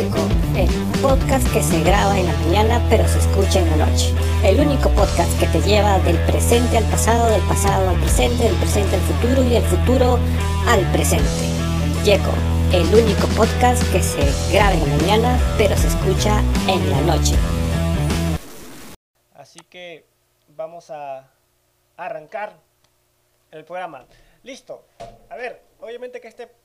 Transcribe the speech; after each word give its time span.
Yeco, 0.00 0.26
el 0.56 1.02
podcast 1.02 1.46
que 1.52 1.62
se 1.62 1.82
graba 1.84 2.18
en 2.18 2.26
la 2.26 2.32
mañana 2.32 2.80
pero 2.88 3.06
se 3.06 3.18
escucha 3.18 3.60
en 3.60 3.68
la 3.78 3.84
noche. 3.84 4.14
El 4.42 4.58
único 4.58 4.88
podcast 4.90 5.38
que 5.38 5.46
te 5.48 5.60
lleva 5.60 5.98
del 5.98 6.16
presente 6.24 6.78
al 6.78 6.84
pasado, 6.84 7.28
del 7.28 7.42
pasado 7.42 7.90
al 7.90 8.00
presente, 8.00 8.44
del 8.44 8.56
presente 8.56 8.96
al 8.96 9.02
futuro 9.02 9.42
y 9.42 9.50
del 9.50 9.62
futuro 9.64 10.18
al 10.66 10.90
presente. 10.92 11.28
Yeco, 12.02 12.32
el 12.72 12.86
único 12.94 13.26
podcast 13.36 13.82
que 13.92 14.02
se 14.02 14.24
graba 14.50 14.72
en 14.72 14.88
la 14.88 14.96
mañana 14.96 15.38
pero 15.58 15.76
se 15.76 15.88
escucha 15.88 16.40
en 16.66 16.90
la 16.90 17.00
noche. 17.02 17.34
Así 19.34 19.60
que 19.68 20.06
vamos 20.48 20.90
a 20.90 21.28
arrancar 21.98 22.56
el 23.50 23.66
programa. 23.66 24.06
Listo. 24.44 24.82
A 25.28 25.36
ver, 25.36 25.62
obviamente 25.78 26.22
que 26.22 26.28
este 26.28 26.59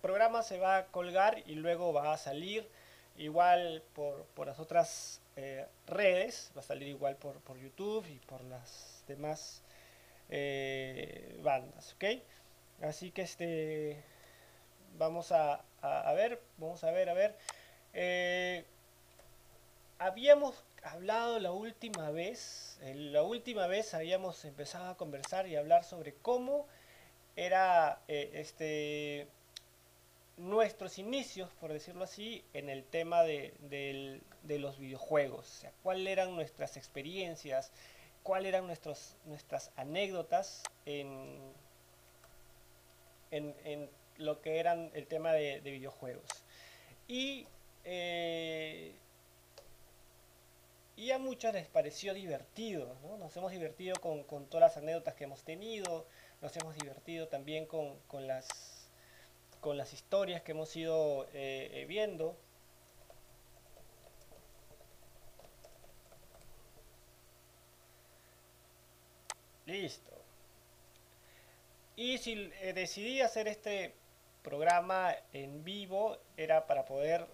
programa 0.00 0.42
se 0.42 0.58
va 0.58 0.78
a 0.78 0.86
colgar 0.86 1.42
y 1.46 1.54
luego 1.54 1.92
va 1.92 2.12
a 2.12 2.16
salir 2.16 2.68
igual 3.16 3.82
por, 3.94 4.24
por 4.34 4.46
las 4.46 4.58
otras 4.58 5.20
eh, 5.36 5.66
redes, 5.86 6.52
va 6.56 6.60
a 6.60 6.64
salir 6.64 6.88
igual 6.88 7.16
por, 7.16 7.40
por, 7.40 7.58
YouTube 7.58 8.06
y 8.06 8.18
por 8.26 8.42
las 8.44 9.04
demás 9.06 9.62
eh, 10.30 11.38
bandas, 11.42 11.94
¿ok? 11.94 12.04
Así 12.82 13.10
que 13.10 13.22
este, 13.22 14.02
vamos 14.96 15.32
a, 15.32 15.62
a, 15.82 16.12
ver, 16.14 16.40
vamos 16.56 16.82
a 16.84 16.90
ver, 16.90 17.10
a 17.10 17.14
ver. 17.14 17.36
Eh, 17.92 18.64
habíamos 19.98 20.64
hablado 20.82 21.38
la 21.40 21.52
última 21.52 22.10
vez, 22.10 22.78
la 22.82 23.22
última 23.22 23.66
vez 23.66 23.92
habíamos 23.92 24.44
empezado 24.46 24.88
a 24.90 24.96
conversar 24.96 25.46
y 25.46 25.56
hablar 25.56 25.84
sobre 25.84 26.14
cómo 26.14 26.66
era 27.36 28.00
este 28.08 29.28
nuestros 30.40 30.98
inicios, 30.98 31.50
por 31.60 31.72
decirlo 31.72 32.04
así, 32.04 32.44
en 32.54 32.70
el 32.70 32.84
tema 32.84 33.22
de, 33.22 34.22
los 34.48 34.78
videojuegos. 34.78 35.46
O 35.46 35.60
sea, 35.60 35.72
cuáles 35.82 36.08
eran 36.08 36.34
nuestras 36.34 36.76
experiencias, 36.76 37.70
cuáles 38.22 38.48
eran 38.48 38.66
nuestros, 38.66 39.16
nuestras 39.26 39.70
anécdotas 39.76 40.62
en, 40.86 41.38
en, 43.30 43.90
lo 44.16 44.40
que 44.40 44.58
eran 44.58 44.90
el 44.94 45.06
tema 45.06 45.32
de, 45.32 45.60
videojuegos. 45.60 46.28
Y, 47.06 47.46
eh, 47.84 48.94
y 50.96 51.10
a 51.10 51.18
muchos 51.18 51.52
les 51.52 51.66
pareció 51.66 52.14
divertido, 52.14 52.96
¿no? 53.02 53.16
Nos 53.18 53.36
hemos 53.36 53.52
divertido 53.52 53.96
con, 54.00 54.24
todas 54.46 54.60
las 54.60 54.76
anécdotas 54.76 55.14
que 55.14 55.24
hemos 55.24 55.42
tenido, 55.42 56.06
nos 56.40 56.56
hemos 56.56 56.76
divertido 56.76 57.28
también 57.28 57.66
con, 57.66 57.98
con 58.06 58.26
las 58.26 58.79
con 59.60 59.76
las 59.76 59.92
historias 59.92 60.42
que 60.42 60.52
hemos 60.52 60.74
ido 60.74 61.24
eh, 61.34 61.70
eh, 61.72 61.84
viendo. 61.86 62.36
Listo. 69.66 70.10
Y 71.94 72.18
si 72.18 72.50
eh, 72.60 72.72
decidí 72.72 73.20
hacer 73.20 73.46
este 73.46 73.94
programa 74.42 75.14
en 75.32 75.62
vivo 75.64 76.18
era 76.36 76.66
para 76.66 76.84
poder 76.84 77.26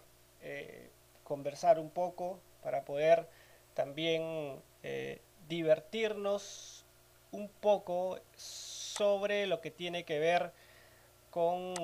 conversar 1.24 1.80
un 1.80 1.90
poco, 1.90 2.38
para 2.62 2.84
poder 2.84 3.27
también 3.74 4.62
divertirnos 5.48 6.84
un 7.33 7.48
poco 7.48 8.20
sobre 8.36 9.46
lo 9.46 9.61
que 9.61 9.72
tiene 9.72 10.05
que 10.05 10.20
ver 10.20 10.52
con 11.30 11.74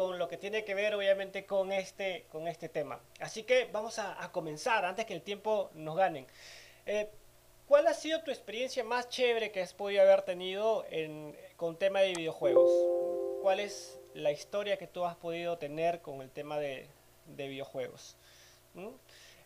con 0.00 0.18
lo 0.18 0.28
que 0.28 0.38
tiene 0.38 0.64
que 0.64 0.74
ver 0.74 0.94
obviamente 0.94 1.44
con 1.44 1.72
este, 1.72 2.24
con 2.32 2.48
este 2.48 2.70
tema. 2.70 3.00
Así 3.20 3.42
que 3.42 3.68
vamos 3.70 3.98
a, 3.98 4.30
comenzar 4.32 4.86
antes 4.86 5.04
que 5.04 5.12
el 5.12 5.20
tiempo 5.20 5.70
nos 5.74 5.94
ganen. 5.94 6.26
Eh, 6.86 7.10
¿Cuál 7.66 7.86
ha 7.86 7.92
sido 7.92 8.22
tu 8.22 8.30
experiencia 8.30 8.82
más 8.82 9.10
chévere 9.10 9.52
que 9.52 9.60
has 9.60 9.74
podido 9.74 10.00
haber 10.00 10.22
tenido 10.22 10.86
en, 10.90 11.36
con 11.56 11.76
tema 11.76 12.00
de 12.00 12.14
videojuegos? 12.14 12.70
¿Cuál 13.42 13.60
es 13.60 14.00
la 14.14 14.32
historia 14.32 14.78
que 14.78 14.86
tú 14.86 15.04
has 15.04 15.16
podido 15.16 15.58
tener 15.58 16.00
con 16.00 16.22
el 16.22 16.30
tema 16.30 16.58
de, 16.58 16.86
de 17.26 17.48
videojuegos? 17.48 18.16
¿Mm? 18.72 18.88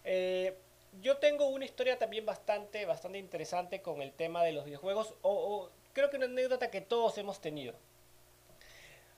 Eh, 0.04 0.56
yo 1.02 1.16
tengo 1.16 1.48
una 1.48 1.64
historia 1.64 1.98
también 1.98 2.24
bastante, 2.24 2.86
bastante 2.86 3.18
interesante 3.18 3.82
con 3.82 4.02
el 4.02 4.12
tema 4.12 4.44
de 4.44 4.52
los 4.52 4.64
videojuegos, 4.64 5.14
o, 5.22 5.32
o 5.32 5.70
creo 5.92 6.10
que 6.10 6.16
una 6.16 6.26
anécdota 6.26 6.70
que 6.70 6.80
todos 6.80 7.18
hemos 7.18 7.40
tenido. 7.40 7.74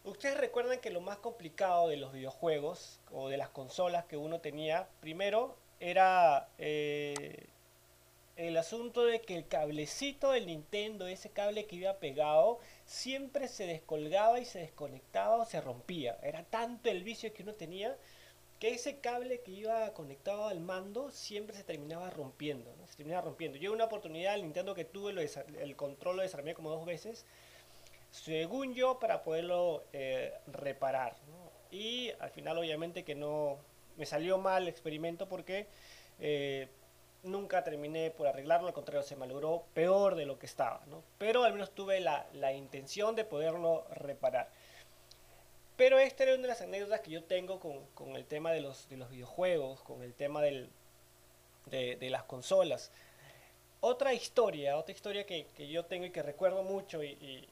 Ustedes 0.07 0.39
recuerdan 0.39 0.79
que 0.79 0.91
lo 0.91 1.01
más 1.01 1.19
complicado 1.19 1.89
de 1.89 1.97
los 1.97 2.13
videojuegos 2.13 3.01
o 3.11 3.29
de 3.29 3.37
las 3.37 3.49
consolas 3.49 4.05
que 4.05 4.17
uno 4.17 4.39
tenía, 4.39 4.89
primero 5.01 5.57
era 5.81 6.49
eh, 6.59 7.49
el 8.37 8.57
asunto 8.57 9.05
de 9.05 9.21
que 9.21 9.35
el 9.35 9.49
cablecito 9.49 10.31
del 10.31 10.47
Nintendo, 10.47 11.09
ese 11.09 11.31
cable 11.31 11.67
que 11.67 11.75
iba 11.75 11.99
pegado, 11.99 12.61
siempre 12.85 13.49
se 13.49 13.67
descolgaba 13.67 14.39
y 14.39 14.45
se 14.45 14.61
desconectaba 14.61 15.39
o 15.39 15.45
se 15.45 15.61
rompía. 15.61 16.17
Era 16.23 16.45
tanto 16.45 16.89
el 16.89 17.03
vicio 17.03 17.35
que 17.35 17.43
uno 17.43 17.55
tenía 17.55 17.97
que 18.61 18.75
ese 18.75 19.01
cable 19.01 19.41
que 19.41 19.51
iba 19.51 19.93
conectado 19.93 20.47
al 20.47 20.61
mando 20.61 21.11
siempre 21.11 21.57
se 21.57 21.65
terminaba 21.65 22.11
rompiendo. 22.11 22.73
Se 22.87 22.97
terminaba 22.97 23.23
rompiendo. 23.23 23.59
Yo 23.59 23.73
una 23.73 23.87
oportunidad 23.87 24.37
el 24.37 24.43
Nintendo 24.43 24.73
que 24.73 24.85
tuve, 24.85 25.13
el 25.61 25.75
control 25.75 26.19
lo 26.19 26.23
desarmé 26.23 26.55
como 26.55 26.71
dos 26.71 26.87
veces 26.87 27.27
según 28.11 28.75
yo, 28.75 28.99
para 28.99 29.23
poderlo 29.23 29.85
eh, 29.93 30.33
reparar. 30.47 31.17
Y 31.71 32.11
al 32.21 32.31
final 32.31 32.59
obviamente 32.59 33.05
que 33.05 33.15
no 33.15 33.59
me 33.97 34.07
salió 34.07 34.39
mal 34.39 34.63
el 34.63 34.69
experimento 34.69 35.29
porque 35.29 35.67
eh, 36.19 36.69
nunca 37.23 37.65
terminé 37.65 38.11
por 38.11 38.27
arreglarlo, 38.27 38.69
al 38.69 38.75
contrario 38.75 39.03
se 39.03 39.17
malogró 39.17 39.65
peor 39.75 40.15
de 40.15 40.27
lo 40.27 40.39
que 40.39 40.47
estaba. 40.47 40.83
Pero 41.19 41.45
al 41.45 41.53
menos 41.53 41.73
tuve 41.73 42.01
la, 42.01 42.53
intención 42.53 43.15
de 43.15 43.25
poderlo 43.25 43.87
reparar. 43.91 44.49
Pero 45.77 45.99
esta 45.99 46.23
era 46.23 46.33
una 46.33 46.43
de 46.43 46.49
las 46.49 46.63
anécdotas 46.63 47.01
que 47.01 47.11
yo 47.11 47.25
tengo 47.25 47.61
con, 47.61 48.17
el 48.17 48.25
tema 48.25 48.53
de 48.53 48.61
los, 48.61 48.89
de 48.89 48.97
los, 48.97 49.11
videojuegos, 49.11 49.83
con 49.83 50.03
el 50.03 50.15
tema 50.15 50.41
del, 50.41 50.71
de, 51.67 51.99
las 52.09 52.23
consolas. 52.23 52.91
Otra 53.81 54.15
historia, 54.15 54.79
otra 54.79 54.95
historia 54.95 55.27
que, 55.27 55.47
yo 55.69 55.85
tengo 55.85 56.07
y 56.07 56.11
que 56.11 56.23
recuerdo 56.23 56.63
mucho 56.63 57.03
y 57.03 57.47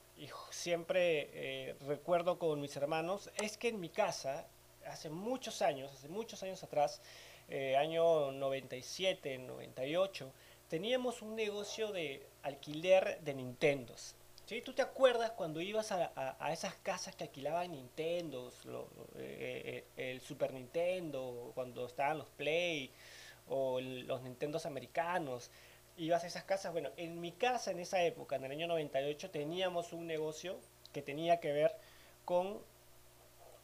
siempre 0.50 1.30
eh, 1.32 1.76
recuerdo 1.86 2.38
con 2.38 2.60
mis 2.60 2.76
hermanos 2.76 3.30
es 3.42 3.56
que 3.56 3.68
en 3.68 3.80
mi 3.80 3.88
casa, 3.88 4.46
hace 4.86 5.10
muchos 5.10 5.62
años, 5.62 5.92
hace 5.92 6.08
muchos 6.08 6.42
años 6.42 6.62
atrás, 6.62 7.00
eh, 7.48 7.76
año 7.76 8.32
97, 8.32 9.38
98, 9.38 10.32
teníamos 10.68 11.22
un 11.22 11.36
negocio 11.36 11.92
de 11.92 12.26
alquiler 12.42 13.20
de 13.20 13.34
Nintendos. 13.34 14.14
¿Sí? 14.46 14.60
¿Tú 14.60 14.74
te 14.74 14.82
acuerdas 14.82 15.30
cuando 15.30 15.62
ibas 15.62 15.90
a, 15.90 16.12
a, 16.38 16.52
esas 16.52 16.74
casas 16.74 17.16
que 17.16 17.24
alquilaban 17.24 17.72
Nintendos, 17.72 18.54
eh, 19.16 19.84
el 19.96 20.20
Super 20.20 20.52
Nintendo, 20.52 21.50
cuando 21.54 21.86
estaban 21.86 22.18
los 22.18 22.28
Play 22.28 22.90
o 23.48 23.80
los 23.80 24.22
Nintendos 24.22 24.66
americanos? 24.66 25.50
Ibas 25.96 26.24
a 26.24 26.26
esas 26.26 26.44
casas. 26.44 26.72
Bueno, 26.72 26.90
en 26.96 27.20
mi 27.20 27.32
casa 27.32 27.70
en 27.70 27.80
esa 27.80 28.02
época, 28.02 28.36
en 28.36 28.44
el 28.44 28.52
año 28.52 28.66
98, 28.66 29.30
teníamos 29.30 29.92
un 29.92 30.06
negocio 30.06 30.58
que 30.92 31.02
tenía 31.02 31.40
que 31.40 31.52
ver 31.52 31.76
con 32.24 32.60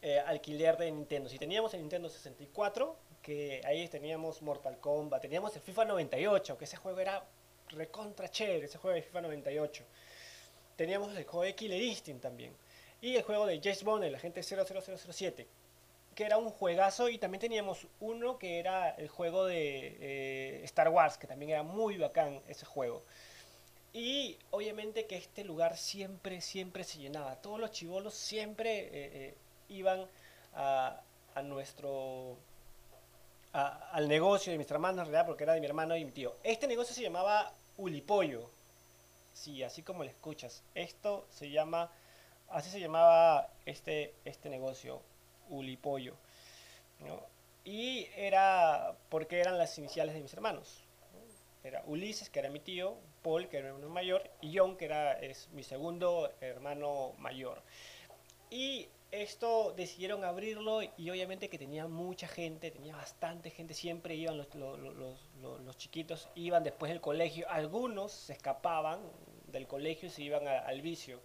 eh, 0.02 0.18
alquiler 0.20 0.76
de 0.76 0.90
Nintendo. 0.90 1.28
Si 1.28 1.38
teníamos 1.38 1.74
el 1.74 1.80
Nintendo 1.80 2.08
64, 2.08 2.96
que 3.22 3.60
ahí 3.64 3.88
teníamos 3.88 4.42
Mortal 4.42 4.78
Kombat, 4.78 5.22
teníamos 5.22 5.54
el 5.56 5.62
FIFA 5.62 5.84
98, 5.86 6.58
que 6.58 6.64
ese 6.64 6.76
juego 6.76 7.00
era 7.00 7.24
recontra 7.68 8.28
chévere, 8.28 8.66
ese 8.66 8.78
juego 8.78 8.94
de 8.94 9.02
FIFA 9.02 9.22
98. 9.22 9.84
Teníamos 10.76 11.14
el 11.16 11.24
juego 11.24 11.44
de 11.44 11.54
Killer 11.54 11.82
Instinct 11.82 12.22
también. 12.22 12.54
Y 13.02 13.16
el 13.16 13.22
juego 13.22 13.46
de 13.46 13.60
James 13.62 13.82
Bond, 13.82 14.04
el 14.04 14.14
agente 14.14 14.42
00007 14.42 15.46
que 16.14 16.24
era 16.24 16.38
un 16.38 16.50
juegazo 16.50 17.08
y 17.08 17.18
también 17.18 17.40
teníamos 17.40 17.86
uno 18.00 18.38
que 18.38 18.58
era 18.58 18.90
el 18.90 19.08
juego 19.08 19.46
de 19.46 19.96
eh, 20.00 20.64
Star 20.64 20.88
Wars, 20.88 21.18
que 21.18 21.26
también 21.26 21.52
era 21.52 21.62
muy 21.62 21.96
bacán 21.96 22.42
ese 22.48 22.66
juego. 22.66 23.04
Y 23.92 24.38
obviamente 24.50 25.06
que 25.06 25.16
este 25.16 25.44
lugar 25.44 25.76
siempre, 25.76 26.40
siempre 26.40 26.84
se 26.84 26.98
llenaba. 26.98 27.36
Todos 27.36 27.58
los 27.58 27.72
chivolos 27.72 28.14
siempre 28.14 28.78
eh, 28.78 28.90
eh, 28.92 29.34
iban 29.68 30.06
a, 30.54 31.02
nuestro... 31.42 32.36
al 33.52 34.08
negocio 34.08 34.52
de 34.52 34.58
mis 34.58 34.70
hermanos, 34.70 35.00
en 35.00 35.12
realidad, 35.12 35.26
porque 35.26 35.44
era 35.44 35.54
de 35.54 35.60
mi 35.60 35.66
hermano 35.66 35.96
y 35.96 36.04
mi 36.04 36.12
tío. 36.12 36.36
Este 36.44 36.66
negocio 36.68 36.94
se 36.94 37.02
llamaba 37.02 37.52
Ulipollo. 37.78 38.50
Sí, 39.32 39.62
así 39.62 39.82
como 39.82 40.04
le 40.04 40.10
escuchas. 40.10 40.62
Esto 40.74 41.26
se 41.30 41.50
llama... 41.50 41.90
Así 42.48 42.68
se 42.68 42.80
llamaba 42.80 43.48
este, 43.64 44.14
este 44.24 44.48
negocio, 44.50 45.02
Ulipollo. 45.50 46.16
Y 47.64 48.06
era 48.16 48.96
porque 49.08 49.40
eran 49.40 49.58
las 49.58 49.76
iniciales 49.78 50.14
de 50.14 50.22
mis 50.22 50.32
hermanos. 50.32 50.84
Era 51.62 51.82
Ulises, 51.86 52.30
que 52.30 52.38
era 52.38 52.48
mi 52.48 52.60
tío, 52.60 52.96
Paul, 53.22 53.48
que 53.48 53.58
era 53.58 53.68
mi 53.68 53.74
hermano 53.74 53.92
mayor, 53.92 54.30
y 54.40 54.56
John, 54.56 54.78
que 54.78 54.86
era 54.86 55.12
es 55.12 55.48
mi 55.50 55.62
segundo 55.62 56.32
hermano 56.40 57.12
mayor. 57.18 57.62
Y 58.48 58.88
esto 59.10 59.74
decidieron 59.76 60.24
abrirlo 60.24 60.80
y 60.82 61.10
obviamente 61.10 61.48
que 61.48 61.58
tenía 61.58 61.86
mucha 61.86 62.28
gente, 62.28 62.70
tenía 62.70 62.96
bastante 62.96 63.50
gente, 63.50 63.74
siempre 63.74 64.14
iban 64.14 64.38
los 64.38 65.76
chiquitos, 65.76 66.28
iban 66.34 66.64
después 66.64 66.90
del 66.90 67.00
colegio, 67.00 67.48
algunos 67.50 68.12
se 68.12 68.32
escapaban 68.32 69.00
del 69.48 69.66
colegio 69.66 70.08
y 70.08 70.10
se 70.10 70.22
iban 70.22 70.46
al 70.46 70.80
vicio. 70.80 71.20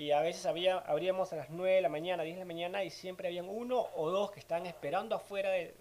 Y 0.00 0.12
a 0.12 0.22
veces 0.22 0.46
había, 0.46 0.78
abríamos 0.78 1.30
a 1.34 1.36
las 1.36 1.50
9 1.50 1.74
de 1.74 1.82
la 1.82 1.90
mañana, 1.90 2.22
10 2.22 2.36
de 2.36 2.40
la 2.40 2.46
mañana 2.46 2.82
y 2.82 2.88
siempre 2.88 3.28
habían 3.28 3.50
uno 3.50 3.86
o 3.96 4.08
dos 4.08 4.30
que 4.30 4.40
estaban 4.40 4.64
esperando 4.64 5.14
afuera 5.14 5.50
de, 5.50 5.74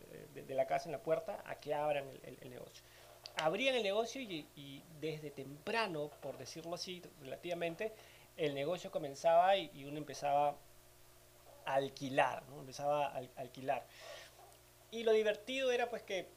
la 0.49 0.67
casa 0.67 0.89
en 0.89 0.91
la 0.91 1.01
puerta 1.01 1.41
a 1.45 1.55
que 1.55 1.73
abran 1.73 2.03
el, 2.23 2.49
negocio. 2.49 2.83
Abrían 3.37 3.75
el 3.75 3.83
negocio 3.83 4.19
y, 4.19 4.83
desde 4.99 5.31
temprano, 5.31 6.11
por 6.21 6.37
decirlo 6.37 6.75
así, 6.75 7.01
relativamente, 7.21 7.93
el 8.35 8.55
negocio 8.55 8.91
comenzaba 8.91 9.55
y, 9.55 9.85
uno 9.85 9.97
empezaba 9.97 10.57
alquilar, 11.63 12.43
¿no? 12.49 12.59
empezaba 12.59 13.13
a 13.13 13.21
alquilar. 13.37 13.85
Y 14.91 15.03
lo 15.03 15.13
divertido 15.13 15.71
era 15.71 15.89
pues 15.89 16.03
que, 16.03 16.27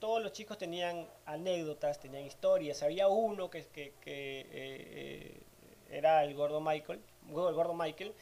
todos 0.00 0.22
los 0.22 0.32
chicos 0.32 0.58
tenían 0.58 1.08
anécdotas, 1.24 1.98
tenían 1.98 2.26
historias. 2.26 2.82
Había 2.82 3.08
uno 3.08 3.48
que 3.48 3.60
eh, 3.70 3.94
eh, 4.04 5.45
era 5.90 6.24
el 6.24 6.34
gordo 6.34 6.60
Michael, 6.60 7.00
el 7.28 7.34
gordo 7.34 7.74
Michael, 7.74 8.14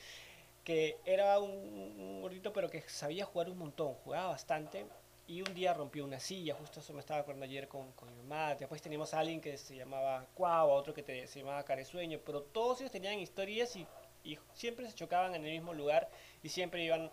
que 0.64 0.96
era 1.04 1.38
un, 1.38 2.20
gordito 2.22 2.52
pero 2.52 2.70
que 2.70 2.80
sabía 2.82 3.24
jugar 3.24 3.50
un 3.50 3.58
montón, 3.58 3.94
jugaba 4.04 4.28
bastante. 4.28 4.86
Y 5.26 5.40
un 5.40 5.54
día 5.54 5.72
rompió 5.72 6.04
una 6.04 6.20
silla, 6.20 6.54
justo 6.54 6.80
eso 6.80 6.92
me 6.92 7.00
estaba 7.00 7.20
acordando 7.20 7.46
ayer 7.46 7.66
con, 7.66 7.92
con 7.92 8.10
mi 8.10 8.22
mamá. 8.22 8.54
Después 8.56 8.82
teníamos 8.82 9.14
a 9.14 9.20
alguien 9.20 9.40
que 9.40 9.56
se 9.56 9.74
llamaba 9.74 10.26
Cuau, 10.34 10.68
otro 10.68 10.92
que 10.92 11.26
se 11.26 11.38
llamaba 11.38 11.64
Caresueño, 11.64 12.20
pero 12.26 12.42
todos 12.42 12.80
ellos 12.80 12.92
tenían 12.92 13.18
historias 13.18 13.74
y 13.74 13.86
y 14.24 14.38
siempre 14.54 14.88
se 14.88 14.94
chocaban 14.94 15.34
en 15.34 15.44
el 15.44 15.52
mismo 15.52 15.74
lugar 15.74 16.08
y 16.42 16.48
siempre 16.48 16.82
iban 16.82 17.10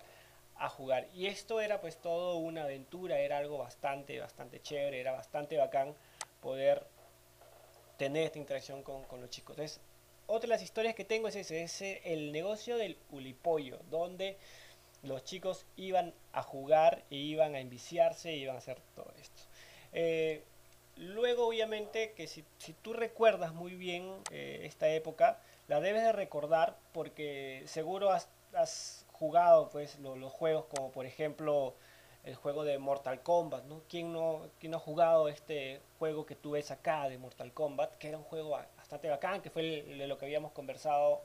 a 0.56 0.70
jugar. 0.70 1.08
Y 1.14 1.28
esto 1.28 1.60
era 1.60 1.82
pues 1.82 1.98
todo 1.98 2.38
una 2.38 2.64
aventura, 2.64 3.20
era 3.20 3.38
algo 3.38 3.58
bastante, 3.58 4.20
bastante 4.20 4.62
chévere, 4.62 5.00
era 5.00 5.12
bastante 5.12 5.58
bacán 5.58 5.94
poder 6.40 6.88
tener 7.98 8.24
esta 8.24 8.40
interacción 8.40 8.82
con, 8.82 9.04
con 9.04 9.22
los 9.22 9.30
chicos. 9.30 9.58
Entonces, 9.58 9.82
otra 10.32 10.48
de 10.48 10.56
las 10.56 10.64
historias 10.64 10.96
que 10.96 11.06
tengo 11.06 11.28
es 11.28 11.36
ese, 11.36 11.64
es 11.64 11.82
el 12.06 12.32
negocio 12.32 12.78
del 12.78 12.98
ulipollo, 13.12 13.80
donde 13.90 14.38
los 15.04 15.24
chicos 15.24 15.66
iban 15.76 16.14
a 16.32 16.42
jugar 16.42 17.04
e 17.10 17.16
iban 17.16 17.56
a 17.56 17.60
enviciarse 17.60 18.30
e 18.30 18.38
iban 18.38 18.56
a 18.56 18.60
hacer 18.60 18.80
todo 18.96 19.12
esto. 19.20 19.44
Eh, 19.92 20.44
luego, 20.96 21.48
obviamente, 21.48 22.14
que 22.14 22.28
si, 22.28 22.46
si, 22.58 22.74
tú 22.74 22.94
recuerdas 22.94 23.54
muy 23.54 23.76
bien 23.76 24.10
eh, 24.32 24.62
esta 24.64 24.88
época, 24.90 25.40
la 25.68 25.82
debes 25.82 26.04
de 26.04 26.14
recordar 26.14 26.78
porque 26.94 27.64
seguro 27.66 28.12
has, 28.12 28.28
jugado 29.14 29.70
pues 29.70 30.00
lo, 30.00 30.16
los 30.16 30.32
juegos 30.34 30.66
como 30.66 30.92
por 30.92 31.06
ejemplo 31.06 31.76
el 32.24 32.36
juego 32.36 32.64
de 32.64 32.78
Mortal 32.80 33.22
Kombat, 33.22 33.66
¿no? 33.66 33.82
¿Quién 33.88 34.12
no, 34.12 34.48
¿Quién 34.60 34.72
no 34.72 34.78
ha 34.78 34.82
jugado 34.82 35.30
este 35.30 35.80
juego 36.00 36.26
que 36.26 36.36
tú 36.36 36.52
ves 36.52 36.72
acá 36.72 37.08
de 37.08 37.18
Mortal 37.18 37.54
Kombat? 37.54 37.98
Que 37.98 38.10
era 38.10 38.18
un 38.18 38.24
juego 38.24 38.58
bastante 38.92 39.08
bacán, 39.08 39.42
que 39.42 39.50
fue 39.50 39.62
el, 39.62 40.10
lo 40.10 40.18
que 40.18 40.26
habíamos 40.26 40.52
conversado 40.52 41.22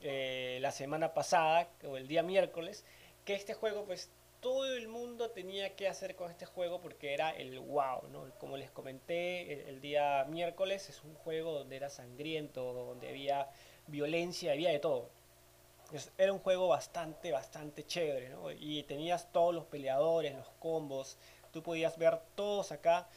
eh, 0.00 0.58
la 0.62 0.72
semana 0.72 1.12
pasada, 1.12 1.68
o 1.86 1.98
el 1.98 2.08
día 2.08 2.22
miércoles, 2.22 2.82
que 3.26 3.34
este 3.34 3.52
juego 3.52 3.84
pues 3.84 4.10
todo 4.40 4.64
el 4.74 4.88
mundo 4.88 5.30
tenía 5.30 5.76
que 5.76 5.86
hacer 5.86 6.16
con 6.16 6.30
este 6.30 6.46
juego 6.46 6.80
porque 6.80 7.12
era 7.12 7.28
el 7.30 7.60
wow, 7.60 8.08
¿no? 8.10 8.24
Como 8.38 8.56
les 8.56 8.70
comenté 8.70 9.52
el, 9.52 9.68
el, 9.68 9.80
día 9.82 10.24
miércoles, 10.30 10.88
es 10.88 11.04
un 11.04 11.14
juego 11.16 11.52
donde 11.52 11.76
era 11.76 11.90
sangriento, 11.90 12.72
donde 12.72 13.10
había 13.10 13.50
violencia, 13.86 14.52
había 14.52 14.70
de 14.70 14.78
todo. 14.78 15.10
Era 16.16 16.32
un 16.32 16.38
juego 16.38 16.68
bastante, 16.68 17.32
bastante 17.32 17.84
chévere, 17.84 18.30
¿no? 18.30 18.50
Y 18.50 18.82
tenías 18.84 19.30
todos 19.30 19.54
los 19.54 19.66
peleadores, 19.66 20.34
los 20.34 20.48
combos, 20.58 21.18
tú 21.52 21.62
podías 21.62 21.98
ver 21.98 22.18
todos 22.34 22.72
acá 22.72 23.08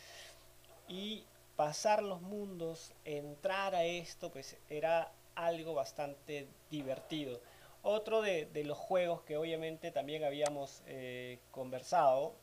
y 0.89 1.23
pasar 1.61 2.01
los 2.01 2.23
mundos, 2.23 2.91
entrar 3.05 3.75
a 3.75 3.83
esto, 3.83 4.31
pues 4.31 4.57
era 4.67 5.11
algo 5.35 5.75
bastante 5.75 6.47
divertido. 6.71 7.39
Otro 7.83 8.23
de, 8.23 8.49
los 8.65 8.79
juegos 8.79 9.21
que 9.21 9.37
obviamente 9.37 9.91
también 9.91 10.23
habíamos 10.23 10.81
eh, 10.87 11.37
conversado 11.51 12.33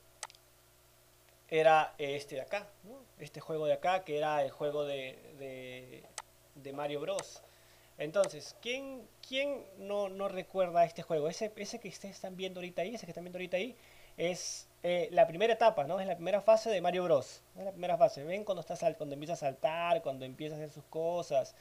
era 1.48 1.96
este 1.98 2.36
de 2.36 2.42
acá, 2.42 2.68
este 3.18 3.40
juego 3.40 3.66
de 3.66 3.72
acá 3.72 4.04
que 4.04 4.18
era 4.18 4.40
el 4.44 4.52
juego 4.52 4.84
de, 4.84 5.18
de, 5.40 6.04
de 6.54 6.72
Mario 6.72 7.00
Bros. 7.00 7.42
Entonces, 7.98 8.54
¿quién, 8.62 9.02
quién 9.26 9.64
no, 9.78 10.08
no, 10.08 10.28
recuerda 10.28 10.84
este 10.84 11.02
juego? 11.02 11.26
Ese, 11.28 11.52
ese 11.56 11.80
que 11.80 11.88
ustedes 11.88 12.14
están 12.14 12.36
viendo 12.36 12.60
ahorita 12.60 12.82
ahí, 12.82 12.94
ese 12.94 13.04
que 13.04 13.10
están 13.10 13.24
viendo 13.24 13.38
ahorita 13.38 13.56
ahí, 13.56 13.74
es 14.16 14.67
eh, 14.82 15.08
la 15.12 15.26
primera 15.26 15.52
etapa, 15.52 15.84
¿no? 15.84 16.00
Es 16.00 16.06
la 16.06 16.14
primera 16.14 16.40
fase 16.40 16.70
de 16.70 16.80
Mario 16.80 17.04
Bros. 17.04 17.42
Es 17.56 17.64
la 17.64 17.72
primera 17.72 17.96
fase. 17.96 18.24
Ven 18.24 18.44
cuando, 18.44 18.60
está, 18.60 18.94
cuando 18.94 19.14
empieza 19.14 19.34
a 19.34 19.36
saltar, 19.36 20.02
cuando 20.02 20.24
empieza 20.24 20.54
a 20.54 20.58
hacer 20.58 20.70
sus 20.70 20.84
cosas 20.84 21.54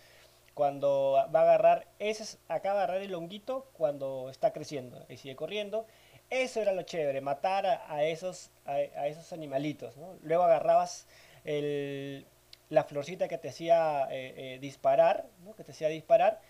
cuando 0.58 1.24
va 1.34 1.42
a 1.42 1.44
agarrar, 1.44 1.86
ese 2.00 2.24
es, 2.24 2.40
acá 2.48 2.72
agarrar 2.72 3.00
el 3.04 3.14
honguito 3.14 3.69
cuando 3.74 4.31
está 4.31 4.54
creciendo 4.54 5.06
y 5.08 5.18
sigue 5.18 5.36
corriendo. 5.36 5.86
Eso 6.31 6.60
era 6.60 6.72
lo 6.72 6.81
chévere, 6.81 7.22
matar 7.22 7.68
a, 7.88 8.04
esos, 8.04 8.50
a, 8.66 8.81
esos 8.81 9.31
animalitos. 9.34 9.96
¿no? 9.98 10.18
Luego 10.24 10.46
agarrabas 10.46 11.06
el, 11.46 12.25
la 12.69 12.84
florcita 12.86 13.28
que 13.28 13.38
te 13.38 13.50
hacía 13.50 14.08
eh, 14.10 14.34
eh, 14.56 14.60
disparar, 14.60 15.28
que 15.56 15.64
te 15.64 15.74
hacía 15.74 15.90
disparar, 15.90 16.42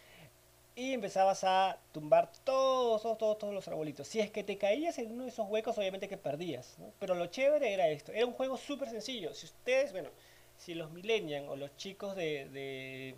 y 0.78 0.94
empezabas 0.94 1.44
a 1.44 1.80
tumbar 1.92 2.32
todos, 2.44 3.02
todos, 3.02 3.18
todos, 3.18 3.38
todos, 3.40 3.54
los 3.54 3.68
arbolitos. 3.68 4.08
Si 4.08 4.20
es 4.20 4.30
que 4.30 4.44
te 4.44 4.60
caías 4.60 5.00
en 5.00 5.12
uno 5.12 5.24
de 5.24 5.30
esos 5.30 5.50
huecos, 5.50 5.76
obviamente 5.80 6.08
que 6.08 6.18
perdías. 6.18 6.78
Pero 7.00 7.16
lo 7.16 7.26
chévere 7.26 7.74
era 7.74 7.90
esto. 7.90 8.12
Era 8.12 8.28
un 8.28 8.34
juego 8.34 8.58
súper 8.58 8.88
sencillo. 8.88 9.34
Si 9.34 9.48
ustedes, 9.48 9.92
bueno, 9.92 10.10
si 10.56 10.76
los 10.76 10.92
millennials 10.92 11.50
o 11.50 11.56
los 11.56 11.76
chicos 11.78 12.16
de, 12.16 12.48
de 12.50 13.16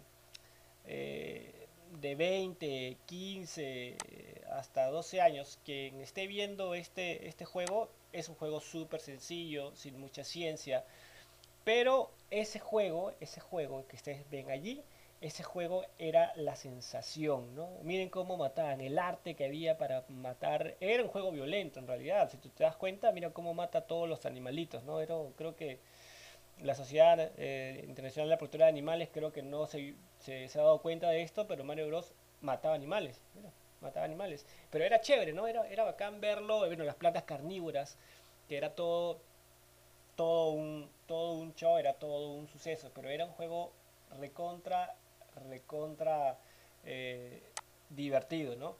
eh, 0.85 1.67
de 1.99 2.15
20, 2.15 2.97
15, 3.05 3.97
hasta 4.51 4.87
12 4.87 5.19
años, 5.19 5.59
quien 5.65 5.99
esté 5.99 6.27
viendo 6.27 6.75
este, 6.75 7.27
este 7.27 7.43
juego, 7.43 7.89
es 8.13 8.29
un 8.29 8.35
juego 8.35 8.61
súper 8.61 9.01
sencillo, 9.01 9.75
sin 9.75 9.99
mucha 9.99 10.23
ciencia, 10.23 10.85
pero 11.65 12.11
ese 12.31 12.59
juego, 12.59 13.13
ese 13.19 13.41
juego 13.41 13.85
que 13.87 13.97
ustedes 13.97 14.29
ven 14.29 14.49
allí, 14.49 14.81
ese 15.21 15.43
juego 15.43 15.85
era 15.97 16.31
la 16.35 16.55
sensación, 16.55 17.53
¿no? 17.55 17.69
Miren 17.83 18.09
cómo 18.09 18.37
mataban, 18.37 18.79
el 18.81 18.97
arte 18.97 19.35
que 19.35 19.45
había 19.45 19.77
para 19.77 20.05
matar, 20.07 20.75
era 20.79 21.03
un 21.03 21.09
juego 21.09 21.31
violento 21.31 21.79
en 21.79 21.87
realidad, 21.87 22.29
si 22.29 22.37
tú 22.37 22.49
te 22.49 22.63
das 22.63 22.77
cuenta, 22.77 23.11
mira 23.11 23.31
cómo 23.31 23.53
mata 23.53 23.79
a 23.79 23.87
todos 23.87 24.07
los 24.07 24.25
animalitos, 24.25 24.83
¿no? 24.83 25.01
Era, 25.01 25.15
creo 25.35 25.55
que 25.55 25.79
la 26.61 26.75
Sociedad 26.75 27.31
eh, 27.37 27.83
Internacional 27.87 28.27
de 28.29 28.35
la 28.35 28.37
Protección 28.37 28.67
de 28.67 28.69
Animales 28.69 29.09
creo 29.11 29.31
que 29.31 29.41
no 29.41 29.65
se, 29.65 29.95
se, 30.19 30.45
ha 30.55 30.63
dado 30.63 30.81
cuenta 30.81 31.09
de 31.09 31.21
esto, 31.21 31.47
pero 31.47 31.63
Mario 31.63 31.87
Bros 31.87 32.13
mataba 32.41 32.75
animales, 32.75 33.21
mataba 33.81 34.05
animales. 34.05 34.45
Pero 34.69 34.85
era 34.85 35.01
chévere, 35.01 35.33
¿no? 35.33 35.47
Era, 35.47 35.67
era 35.67 35.83
bacán 35.83 36.21
verlo, 36.21 36.59
bueno, 36.59 36.83
las 36.85 36.95
plantas 36.95 37.23
carnívoras, 37.23 37.97
que 38.47 38.57
era 38.57 38.73
todo, 38.73 39.19
todo, 40.15 40.51
un, 40.51 40.89
todo 41.07 41.33
un 41.33 41.53
show, 41.55 41.77
era 41.77 41.93
todo 41.93 42.33
un 42.33 42.47
suceso, 42.47 42.91
pero 42.93 43.09
era 43.09 43.25
un 43.25 43.31
juego 43.31 43.71
recontra, 44.19 44.95
recontra 45.39 46.39
eh, 46.83 47.41
divertido, 47.89 48.55
¿no? 48.55 48.75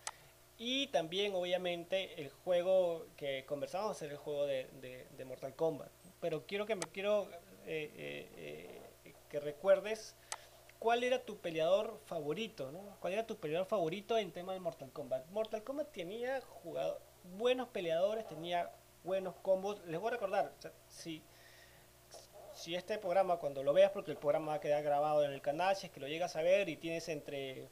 Y 0.58 0.88
también, 0.88 1.34
obviamente, 1.36 2.22
el 2.22 2.30
juego 2.30 3.06
que 3.16 3.46
conversamos 3.46 4.02
era 4.02 4.12
el 4.12 4.18
juego 4.18 4.46
de, 4.46 5.08
Mortal 5.26 5.56
Kombat. 5.56 5.90
Pero 6.20 6.46
quiero 6.46 6.66
que 6.66 6.76
me 6.76 6.86
quiero 6.92 7.30
eh, 7.66 8.28
eh, 8.36 8.82
que 9.30 9.40
recuerdes 9.40 10.16
cuál 10.80 11.04
era 11.04 11.24
tu 11.24 11.38
peleador 11.38 12.00
favorito, 12.06 12.72
¿no? 12.72 12.98
¿Cuál 13.00 13.14
era 13.14 13.28
tu 13.28 13.38
peleador 13.38 13.68
favorito 13.68 14.18
en 14.18 14.32
tema 14.32 14.54
de 14.54 14.60
Mortal 14.60 14.92
Kombat? 14.92 15.28
Mortal 15.28 15.64
Kombat 15.64 15.92
tenía 15.92 16.42
jugado, 16.42 17.00
buenos 17.38 17.70
peleadores, 17.70 18.28
tenía 18.28 18.72
buenos 19.04 19.36
combos. 19.42 19.80
Les 19.86 20.00
voy 20.00 20.10
a 20.10 20.12
recordar, 20.12 20.54
o 20.66 20.70
si, 20.88 21.22
si 22.60 22.76
este 22.76 22.98
programa, 22.98 23.38
cuando 23.38 23.64
lo 23.64 23.72
veas, 23.72 23.92
porque 23.92 24.12
el 24.12 24.18
programa 24.18 24.48
va 24.48 24.54
a 24.56 24.60
quedar 24.60 24.84
grabado 24.84 25.24
en 25.24 25.32
el 25.32 25.42
canal, 25.42 25.78
si 25.78 25.88
es 25.88 25.94
que 25.94 26.02
lo 26.02 26.10
llegas 26.10 26.36
a 26.36 26.42
ver 26.42 26.68
y 26.68 26.76
tienes 26.76 27.08
entre, 27.08 27.70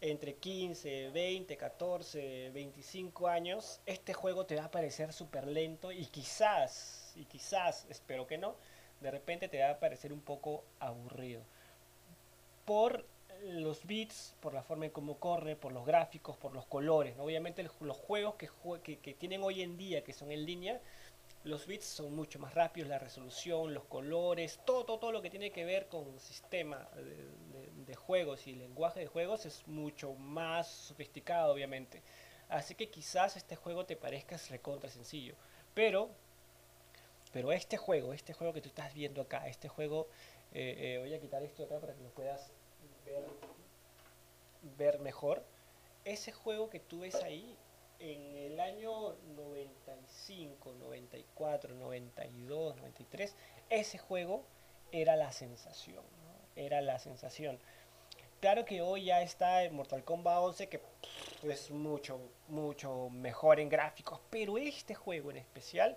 entre 0.00 0.34
15, 0.34 1.10
20, 1.10 1.56
14, 1.56 2.50
25 2.50 3.26
años, 3.26 3.80
este 3.86 4.14
juego 4.14 4.46
te 4.46 4.54
va 4.54 4.66
a 4.66 4.70
parecer 4.70 5.12
súper 5.12 5.48
lento 5.48 5.90
y 5.90 6.06
quizás, 6.06 7.12
y 7.16 7.24
quizás, 7.24 7.86
espero 7.90 8.28
que 8.28 8.38
no, 8.38 8.54
de 9.00 9.10
repente 9.10 9.48
te 9.48 9.60
va 9.60 9.70
a 9.70 9.80
parecer 9.80 10.12
un 10.12 10.20
poco 10.20 10.62
aburrido. 10.78 11.42
Por 12.64 13.04
los 13.42 13.84
bits, 13.84 14.36
por 14.40 14.54
la 14.54 14.62
forma 14.62 14.86
en 14.86 14.92
cómo 14.92 15.18
corre, 15.18 15.56
por 15.56 15.72
los 15.72 15.86
gráficos, 15.86 16.36
por 16.36 16.52
los 16.52 16.66
colores. 16.66 17.16
Obviamente 17.18 17.62
los 17.80 17.96
juegos 17.96 18.36
que, 18.36 18.98
que, 18.98 19.14
tienen 19.14 19.42
hoy 19.42 19.62
en 19.62 19.76
día, 19.76 20.04
que 20.04 20.12
son 20.12 20.30
en 20.30 20.44
línea, 20.44 20.80
los 21.48 21.66
bits 21.66 21.86
son 21.86 22.14
mucho 22.14 22.38
más 22.38 22.54
rápidos, 22.54 22.88
la 22.88 22.98
resolución, 22.98 23.72
los 23.72 23.84
colores, 23.84 24.60
todo, 24.64 24.84
todo, 24.84 24.98
todo 24.98 25.12
lo 25.12 25.22
que 25.22 25.30
tiene 25.30 25.50
que 25.50 25.64
ver 25.64 25.88
con 25.88 26.20
sistema 26.20 26.88
de, 26.94 27.02
de, 27.04 27.84
de 27.86 27.94
juegos 27.94 28.46
y 28.46 28.54
lenguaje 28.54 29.00
de 29.00 29.06
juegos 29.06 29.46
es 29.46 29.66
mucho 29.66 30.12
más 30.14 30.68
sofisticado, 30.68 31.52
obviamente. 31.52 32.02
Así 32.48 32.74
que 32.74 32.88
quizás 32.88 33.36
este 33.36 33.56
juego 33.56 33.84
te 33.84 33.96
parezca 33.96 34.36
recontra 34.50 34.90
sencillo. 34.90 35.34
Pero, 35.74 36.10
pero 37.32 37.52
este 37.52 37.76
juego, 37.76 38.12
este 38.12 38.32
juego 38.32 38.52
que 38.52 38.60
tú 38.60 38.68
estás 38.68 38.92
viendo 38.94 39.22
acá, 39.22 39.48
este 39.48 39.68
juego, 39.68 40.08
eh, 40.52 40.94
eh, 40.94 40.98
voy 40.98 41.14
a 41.14 41.20
quitar 41.20 41.42
esto 41.42 41.64
acá 41.64 41.78
para 41.78 41.94
que 41.94 42.02
lo 42.02 42.10
puedas 42.10 42.52
ver, 43.04 43.24
ver 44.76 44.98
mejor. 45.00 45.42
Ese 46.04 46.32
juego 46.32 46.70
que 46.70 46.80
tú 46.80 47.00
ves 47.00 47.16
ahí, 47.16 47.56
en 48.00 48.36
el 48.36 48.60
año 48.60 49.14
95, 49.36 50.74
94, 50.78 51.74
92, 51.74 52.76
93, 52.76 53.34
ese 53.70 53.98
juego 53.98 54.44
era 54.92 55.16
la 55.16 55.32
sensación, 55.32 56.04
era 56.56 56.80
la 56.80 56.98
sensación. 56.98 57.58
Claro 58.40 58.64
que 58.64 58.82
hoy 58.82 59.06
ya 59.06 59.20
está 59.22 59.64
en 59.64 59.74
Mortal 59.74 60.04
Kombat 60.04 60.38
11 60.38 60.68
que 60.68 60.80
es 61.42 61.70
mucho, 61.72 62.20
mucho 62.46 63.10
mejor 63.10 63.58
en 63.58 63.68
gráficos, 63.68 64.20
pero 64.30 64.58
este 64.58 64.94
juego 64.94 65.32
en 65.32 65.38
especial 65.38 65.96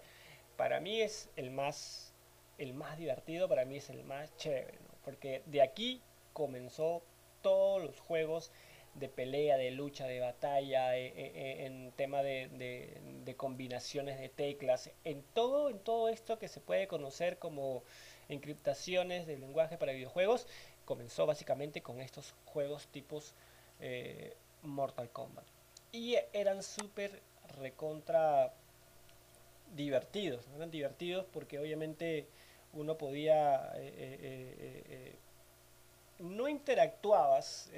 para 0.57 0.79
mí 0.79 1.01
es 1.01 1.29
el 1.35 1.51
más, 1.51 2.13
el 2.57 2.73
más 2.73 2.97
divertido, 2.97 3.47
para 3.47 3.63
mí 3.63 3.77
es 3.77 3.89
el 3.91 4.03
más 4.03 4.35
chévere, 4.37 4.79
porque 5.05 5.43
de 5.45 5.61
aquí 5.61 6.01
comenzó 6.33 7.03
todos 7.41 7.83
los 7.83 7.99
juegos 7.99 8.51
de 8.95 9.07
pelea, 9.07 9.57
de 9.57 9.71
lucha, 9.71 10.05
de 10.05 10.19
batalla, 10.19 10.97
eh, 10.97 11.07
eh, 11.07 11.31
eh, 11.35 11.65
en 11.65 11.91
tema 11.93 12.21
de, 12.23 12.49
de, 13.23 13.35
combinaciones 13.35 14.19
de 14.19 14.29
teclas, 14.29 14.91
en 15.05 15.23
todo, 15.33 15.69
en 15.69 15.79
todo 15.79 16.09
esto 16.09 16.37
que 16.37 16.47
se 16.47 16.59
puede 16.59 16.87
conocer 16.87 17.39
como 17.39 17.83
encriptaciones 18.29 19.25
de 19.25 19.37
lenguaje 19.37 19.77
para 19.77 19.93
videojuegos, 19.93 20.45
comenzó 20.85 21.25
básicamente 21.25 21.81
con 21.81 22.01
estos 22.01 22.35
juegos 22.45 22.87
tipos 22.87 23.33
Mortal 24.61 25.09
Kombat. 25.09 25.45
Y 25.91 26.17
eran 26.33 26.61
súper 26.61 27.19
recontra 27.57 28.53
divertidos, 29.75 30.45
eran 30.55 30.69
divertidos 30.69 31.25
porque 31.33 31.57
obviamente 31.57 32.27
uno 32.73 32.95
podía, 32.97 33.73
no 36.19 36.47
interactuabas 36.47 37.71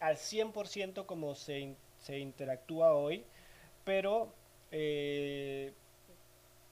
al 0.00 0.16
100% 0.16 1.06
como 1.06 1.34
se, 1.34 1.74
se, 1.98 2.18
interactúa 2.18 2.94
hoy, 2.94 3.24
pero 3.84 4.32
eh, 4.70 5.72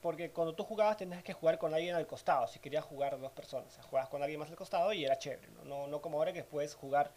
porque 0.01 0.31
cuando 0.31 0.53
tú 0.53 0.63
jugabas 0.63 0.97
tenías 0.97 1.23
que 1.23 1.33
jugar 1.33 1.57
con 1.57 1.73
alguien 1.73 1.95
al 1.95 2.07
costado, 2.07 2.47
si 2.47 2.59
querías 2.59 2.85
jugar 2.85 3.19
dos 3.19 3.31
personas, 3.31 3.77
o 3.79 3.83
jugabas 3.83 4.09
con 4.09 4.21
alguien 4.21 4.39
más 4.39 4.49
al 4.49 4.55
costado 4.55 4.93
y 4.93 5.03
era 5.03 5.17
chévere, 5.17 5.47
no, 5.65 5.87
no, 5.87 6.01
como 6.01 6.17
ahora 6.17 6.33
que 6.33 6.43
puedes 6.43 6.75
jugar 6.75 7.11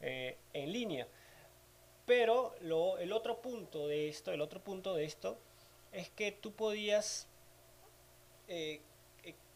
eh, 0.00 0.36
en 0.52 0.72
línea. 0.72 1.06
Pero 2.06 2.54
lo, 2.60 2.98
el 2.98 3.12
otro 3.12 3.40
punto 3.40 3.86
de 3.86 4.08
esto, 4.08 4.32
el 4.32 4.40
otro 4.40 4.60
punto 4.60 4.94
de 4.94 5.04
esto 5.04 5.38
es 5.92 6.10
que 6.10 6.32
tú 6.32 6.52
podías 6.52 7.28
eh, 8.48 8.80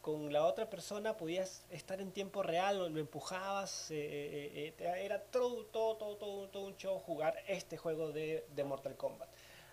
con 0.06 0.32
la 0.32 0.44
otra 0.44 0.70
persona 0.70 1.16
podías 1.16 1.66
estar 1.68 2.00
en 2.00 2.12
tiempo 2.12 2.44
real, 2.44 2.78
lo, 2.78 3.00
empujabas, 3.00 3.90
eh, 3.90 3.96
eh, 3.96 4.75
eh, 4.78 5.04
era 5.04 5.20
todo, 5.20 5.64
todo, 5.64 5.96
todo, 5.96 6.46
todo, 6.48 6.64
un 6.64 6.76
show 6.76 6.96
jugar 7.00 7.34
este 7.48 7.76
juego 7.76 8.12
de, 8.12 8.44
Mortal 8.64 8.94
Kombat. 8.96 9.28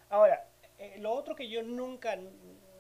Ahora, 0.09 0.43
lo 0.97 1.11
otro 1.11 1.35
que 1.35 1.47
yo 1.47 1.61
nunca, 1.61 2.17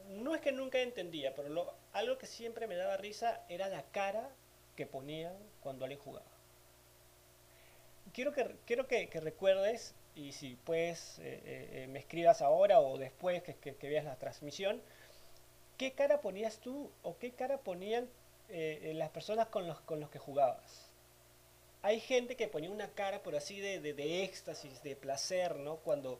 no 0.07 0.33
es 0.33 0.41
que 0.41 0.51
nunca 0.51 0.79
entendía, 0.79 1.35
pero 1.35 1.49
lo, 1.49 1.75
algo 1.91 2.17
que 2.17 2.25
siempre 2.25 2.65
me 2.65 2.75
daba 2.75 2.97
risa 2.97 3.43
era 3.47 3.67
la 3.67 3.83
cara 3.83 4.31
que 4.75 4.87
ponían 4.87 5.37
cuando 5.61 5.85
alguien 5.85 6.01
jugaba. 6.01 6.25
Quiero 8.13 8.33
que, 8.33 8.55
quiero 8.65 8.87
que, 8.87 9.07
recuerdes, 9.21 9.93
y 10.15 10.31
si 10.31 10.55
puedes, 10.55 11.19
me 11.19 11.99
escribas 11.99 12.41
ahora 12.41 12.79
o 12.79 12.97
después 12.97 13.43
que, 13.43 13.53
que 13.53 13.89
veas 13.89 14.05
la 14.05 14.15
transmisión, 14.15 14.81
¿qué 15.77 15.93
cara 15.93 16.21
ponías 16.21 16.59
tú 16.59 16.89
o 17.01 17.17
qué 17.17 17.31
cara 17.31 17.57
ponían 17.57 18.05
eh, 18.49 18.79
eh, 18.83 18.93
las 18.93 19.09
personas 19.09 19.47
con 19.47 19.67
los, 19.67 19.79
con 19.81 19.99
los 19.99 20.09
que 20.09 20.19
jugabas? 20.19 20.89
Hay 21.81 21.99
gente 21.99 22.35
que 22.35 22.47
ponía 22.47 22.71
una 22.71 22.89
cara 22.89 23.21
por 23.23 23.35
así 23.35 23.59
de, 23.59 23.79
de, 23.79 24.23
éxtasis, 24.23 24.81
de 24.83 24.95
placer, 24.95 25.57
¿no? 25.57 25.77
Cuando, 25.77 26.19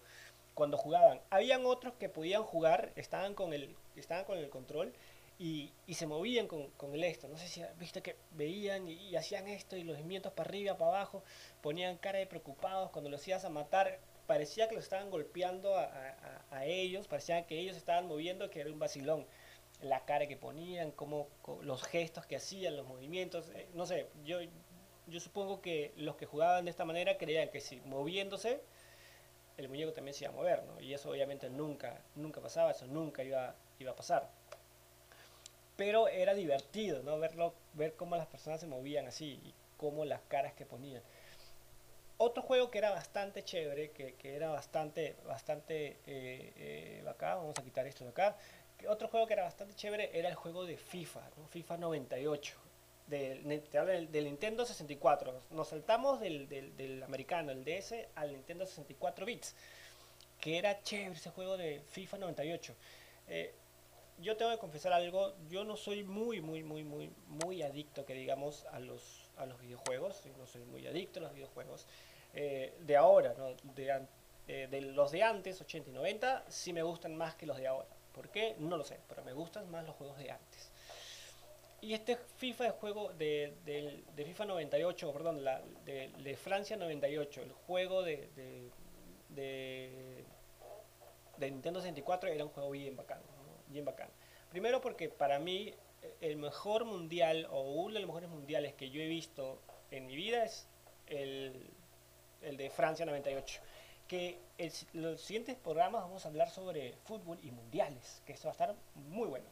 cuando 0.54 0.78
jugaban. 0.78 1.22
Habían 1.30 1.66
otros 1.66 1.94
que 1.94 2.10
podían 2.10 2.44
jugar, 2.44 2.92
estaban 2.96 3.34
con 3.34 3.54
el, 3.54 3.74
estaban 3.96 4.26
con 4.26 4.38
el 4.38 4.50
control 4.50 4.94
y, 5.40 5.72
y 5.88 5.94
se 5.94 6.06
movían 6.06 6.48
con, 6.48 6.68
con, 6.72 6.94
el 6.94 7.04
esto. 7.06 7.30
No 7.30 7.38
sé 7.38 7.48
si 7.48 7.64
viste 7.80 8.02
que 8.02 8.18
veían 8.32 8.90
y, 8.90 9.16
hacían 9.16 9.48
esto 9.48 9.78
y 9.78 9.84
los 9.84 9.98
movimientos 9.98 10.34
para 10.34 10.50
arriba, 10.50 10.78
para 10.78 10.92
abajo, 10.98 11.24
ponían 11.62 11.98
cara 11.98 12.20
de 12.20 12.28
preocupados 12.28 12.90
cuando 12.92 13.10
los 13.10 13.26
ibas 13.26 13.46
a 13.46 13.50
matar. 13.50 14.00
Parecía 14.28 14.68
que 14.68 14.76
los 14.76 14.84
estaban 14.84 15.10
golpeando 15.10 15.78
a, 15.78 15.84
a, 15.84 16.42
a 16.58 16.66
ellos, 16.66 17.08
parecía 17.08 17.46
que 17.46 17.60
ellos 17.60 17.78
estaban 17.78 18.08
moviendo, 18.08 18.50
que 18.50 18.62
era 18.62 18.70
un 18.70 18.80
vacilón 18.80 19.26
la 19.84 20.06
cara 20.06 20.28
que 20.28 20.38
ponían, 20.38 20.92
cómo, 20.92 21.28
los 21.62 21.84
gestos 21.84 22.26
que 22.26 22.36
hacían, 22.36 22.78
los 22.78 22.88
movimientos. 22.88 23.50
Eh, 23.54 23.68
no 23.74 23.86
sé, 23.86 24.08
yo, 24.24 24.40
yo 25.08 25.20
supongo 25.20 25.62
que 25.62 25.94
los 25.98 26.16
que 26.16 26.26
jugaban 26.26 26.66
de 26.66 26.72
esta 26.72 26.86
manera 26.86 27.18
creían 27.18 27.50
que 27.50 27.60
si 27.60 27.82
moviéndose, 27.82 28.62
el 29.58 29.70
muñeco 29.70 29.94
también 29.94 30.16
se 30.16 30.24
iba 30.24 30.34
a 30.34 30.36
mover, 30.36 30.64
¿no? 30.64 30.80
Y 30.80 30.94
eso 30.94 31.10
obviamente 31.12 31.50
nunca, 31.50 32.02
nunca 32.16 32.42
pasaba, 32.42 32.72
eso 32.72 32.88
nunca 32.88 33.24
iba, 33.24 33.56
iba 33.80 33.92
a 33.92 33.96
pasar. 33.96 34.30
Pero 35.76 36.08
era 36.08 36.34
divertido, 36.34 37.04
¿no? 37.04 37.20
Verlo, 37.20 37.54
ver 37.74 37.96
cómo 37.96 38.16
las 38.16 38.28
personas 38.28 38.60
se 38.60 38.68
movían 38.68 39.08
así 39.08 39.40
y 39.44 39.54
cómo 39.78 40.06
las 40.06 40.22
caras 40.22 40.54
que 40.54 40.66
ponían. 40.66 41.04
Otro 42.18 42.42
juego 42.44 42.72
que 42.72 42.78
era 42.78 42.92
bastante 42.92 43.44
chévere, 43.44 43.92
que, 43.92 44.14
que 44.14 44.36
era 44.36 44.50
bastante, 44.50 45.16
bastante 45.26 45.98
eh, 46.06 46.54
eh, 46.56 47.04
vamos 47.20 47.58
a 47.58 47.64
quitar 47.64 47.88
esto 47.88 48.04
de 48.04 48.12
acá, 48.12 48.38
otro 48.88 49.08
juego 49.08 49.28
que 49.28 49.34
era 49.34 49.44
bastante 49.44 49.76
chévere 49.76 50.12
era 50.18 50.30
el 50.30 50.36
juego 50.36 50.66
de 50.66 50.78
FIFA, 50.78 51.22
FIFA 51.50 51.78
98. 51.78 52.56
Del, 53.08 53.44
del, 54.12 54.24
Nintendo 54.26 54.66
64. 54.66 55.42
Nos 55.52 55.68
saltamos 55.68 56.20
del, 56.20 56.48
del, 56.48 57.04
americano, 57.04 57.52
el 57.52 57.64
DS, 57.64 57.96
al 58.16 58.32
Nintendo 58.32 58.66
64 58.66 59.26
bits. 59.26 59.56
Que 60.40 60.58
era 60.58 60.82
chévere 60.82 61.12
ese 61.12 61.30
juego 61.30 61.58
de 61.58 61.82
FIFA 61.90 62.18
98. 62.20 62.76
Eh, 63.28 63.54
yo 64.20 64.38
tengo 64.38 64.52
que 64.52 64.58
confesar 64.58 64.94
algo, 64.94 65.34
yo 65.50 65.64
no 65.64 65.76
soy 65.76 66.04
muy, 66.04 66.42
muy, 66.42 66.64
muy, 66.64 66.84
muy, 66.84 67.12
muy 67.28 67.62
adicto, 67.62 68.06
que 68.06 68.14
digamos, 68.14 68.66
a 68.72 68.80
los, 68.80 69.30
a 69.38 69.46
los 69.46 69.60
videojuegos. 69.62 70.22
No 70.38 70.48
soy 70.48 70.64
muy 70.64 70.88
adicto 70.88 71.20
a 71.20 71.24
los 71.24 71.34
videojuegos. 71.34 71.86
Eh, 72.34 72.74
de 72.80 72.98
ahora, 72.98 73.36
¿no? 73.38 73.54
de, 73.76 74.08
eh, 74.48 74.68
de 74.70 74.82
los 74.82 75.12
de 75.12 75.24
antes, 75.24 75.62
80 75.62 75.90
y 75.90 75.94
90, 75.94 76.46
sí 76.50 76.74
me 76.74 76.84
gustan 76.84 77.16
más 77.16 77.36
que 77.36 77.46
los 77.46 77.58
de 77.58 77.68
ahora. 77.68 77.88
¿Por 78.14 78.30
qué? 78.30 78.56
No 78.60 78.78
lo 78.78 78.84
sé, 78.84 79.00
pero 79.08 79.24
me 79.24 79.34
gustan 79.34 79.70
más 79.72 79.86
los 79.86 79.96
juegos 79.96 80.18
de 80.18 80.32
antes. 80.32 80.72
Y 81.82 81.94
este 81.94 82.16
FIFA 82.16 82.64
de 82.64 82.70
juego 82.70 83.12
de, 83.14 84.04
FIFA 84.16 84.46
98, 84.46 85.12
perdón, 85.12 85.44
de, 85.84 86.38
Francia 86.42 86.78
98, 86.78 87.42
el 87.42 87.52
juego 87.52 88.04
de, 88.04 88.30
de, 89.30 90.24
Nintendo 91.40 91.82
64 91.82 92.30
era 92.30 92.46
un 92.46 92.52
juego 92.52 92.70
bien 92.72 92.96
bacán, 92.96 93.20
bien 93.68 93.84
bacán. 93.84 94.08
Primero 94.50 94.80
porque 94.80 95.10
para 95.10 95.40
mí 95.40 95.74
el 96.22 96.38
mejor 96.38 96.86
mundial 96.86 97.48
o 97.52 97.62
uno 97.62 97.96
de 97.96 98.00
los 98.00 98.08
mejores 98.08 98.30
mundiales 98.30 98.74
que 98.76 98.90
yo 98.90 99.02
he 99.02 99.08
visto 99.08 99.60
en 99.92 100.06
mi 100.06 100.16
vida 100.16 100.46
es 100.46 100.70
el, 101.08 101.70
el 102.42 102.56
de 102.56 102.70
Francia 102.70 103.06
98 103.06 103.62
que 104.14 104.38
los 104.94 105.20
siguientes 105.22 105.56
programas 105.56 106.04
vamos 106.04 106.24
a 106.24 106.28
hablar 106.28 106.48
sobre 106.52 106.94
fútbol 107.04 107.40
y 107.42 107.50
mundiales, 107.50 108.22
que 108.28 108.34
eso 108.34 108.44
va 108.44 108.52
a 108.52 108.52
estar 108.52 108.76
muy 109.10 109.28
bueno. 109.28 109.48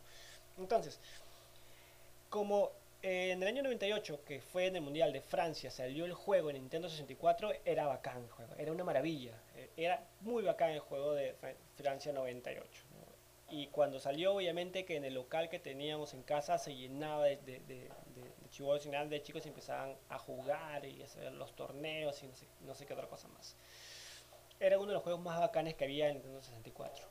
Entonces, 0.59 0.99
como 2.29 2.69
en 3.01 3.41
el 3.41 3.47
año 3.47 3.63
98, 3.63 4.23
que 4.23 4.39
fue 4.39 4.67
en 4.67 4.75
el 4.75 4.83
Mundial 4.83 5.11
de 5.13 5.21
Francia, 5.21 5.71
salió 5.71 6.05
el 6.05 6.13
juego 6.13 6.51
en 6.51 6.57
Nintendo 6.57 6.89
64, 6.89 7.53
era 7.65 7.87
bacán 7.87 8.21
el 8.21 8.29
juego, 8.29 8.53
era 8.55 8.71
una 8.71 8.83
maravilla, 8.83 9.33
eh, 9.55 9.71
era 9.77 10.05
muy 10.19 10.43
bacán 10.43 10.69
el 10.69 10.79
juego 10.79 11.13
de 11.13 11.35
Francia 11.75 12.13
98. 12.13 12.69
Y 13.49 13.65
cuando 13.67 13.99
salió, 13.99 14.35
obviamente 14.35 14.85
que 14.85 14.95
en 14.95 15.05
el 15.05 15.15
local 15.15 15.49
que 15.49 15.57
teníamos 15.57 16.13
en 16.13 16.21
casa 16.21 16.59
se 16.59 16.75
llenaba 16.75 17.25
de, 17.25 17.37
de, 17.37 17.59
de, 17.61 17.89
de, 18.13 19.09
de 19.09 19.23
chicos 19.23 19.43
y 19.43 19.49
empezaban 19.49 19.95
a 20.07 20.19
jugar 20.19 20.85
y 20.85 21.01
hacer 21.01 21.33
los 21.33 21.55
torneos 21.55 22.21
y 22.21 22.27
no 22.27 22.35
sé, 22.35 22.45
no 22.61 22.75
sé 22.75 22.85
qué 22.85 22.93
otra 22.93 23.07
cosa 23.07 23.27
más 23.29 23.57
era 24.61 24.77
uno 24.77 24.87
de 24.87 24.93
los 24.93 25.03
juegos 25.03 25.21
más 25.21 25.39
bacanes 25.39 25.75
que 25.75 25.83
había 25.83 26.07
en 26.07 26.15
Nintendo 26.15 26.41
64. 26.41 27.05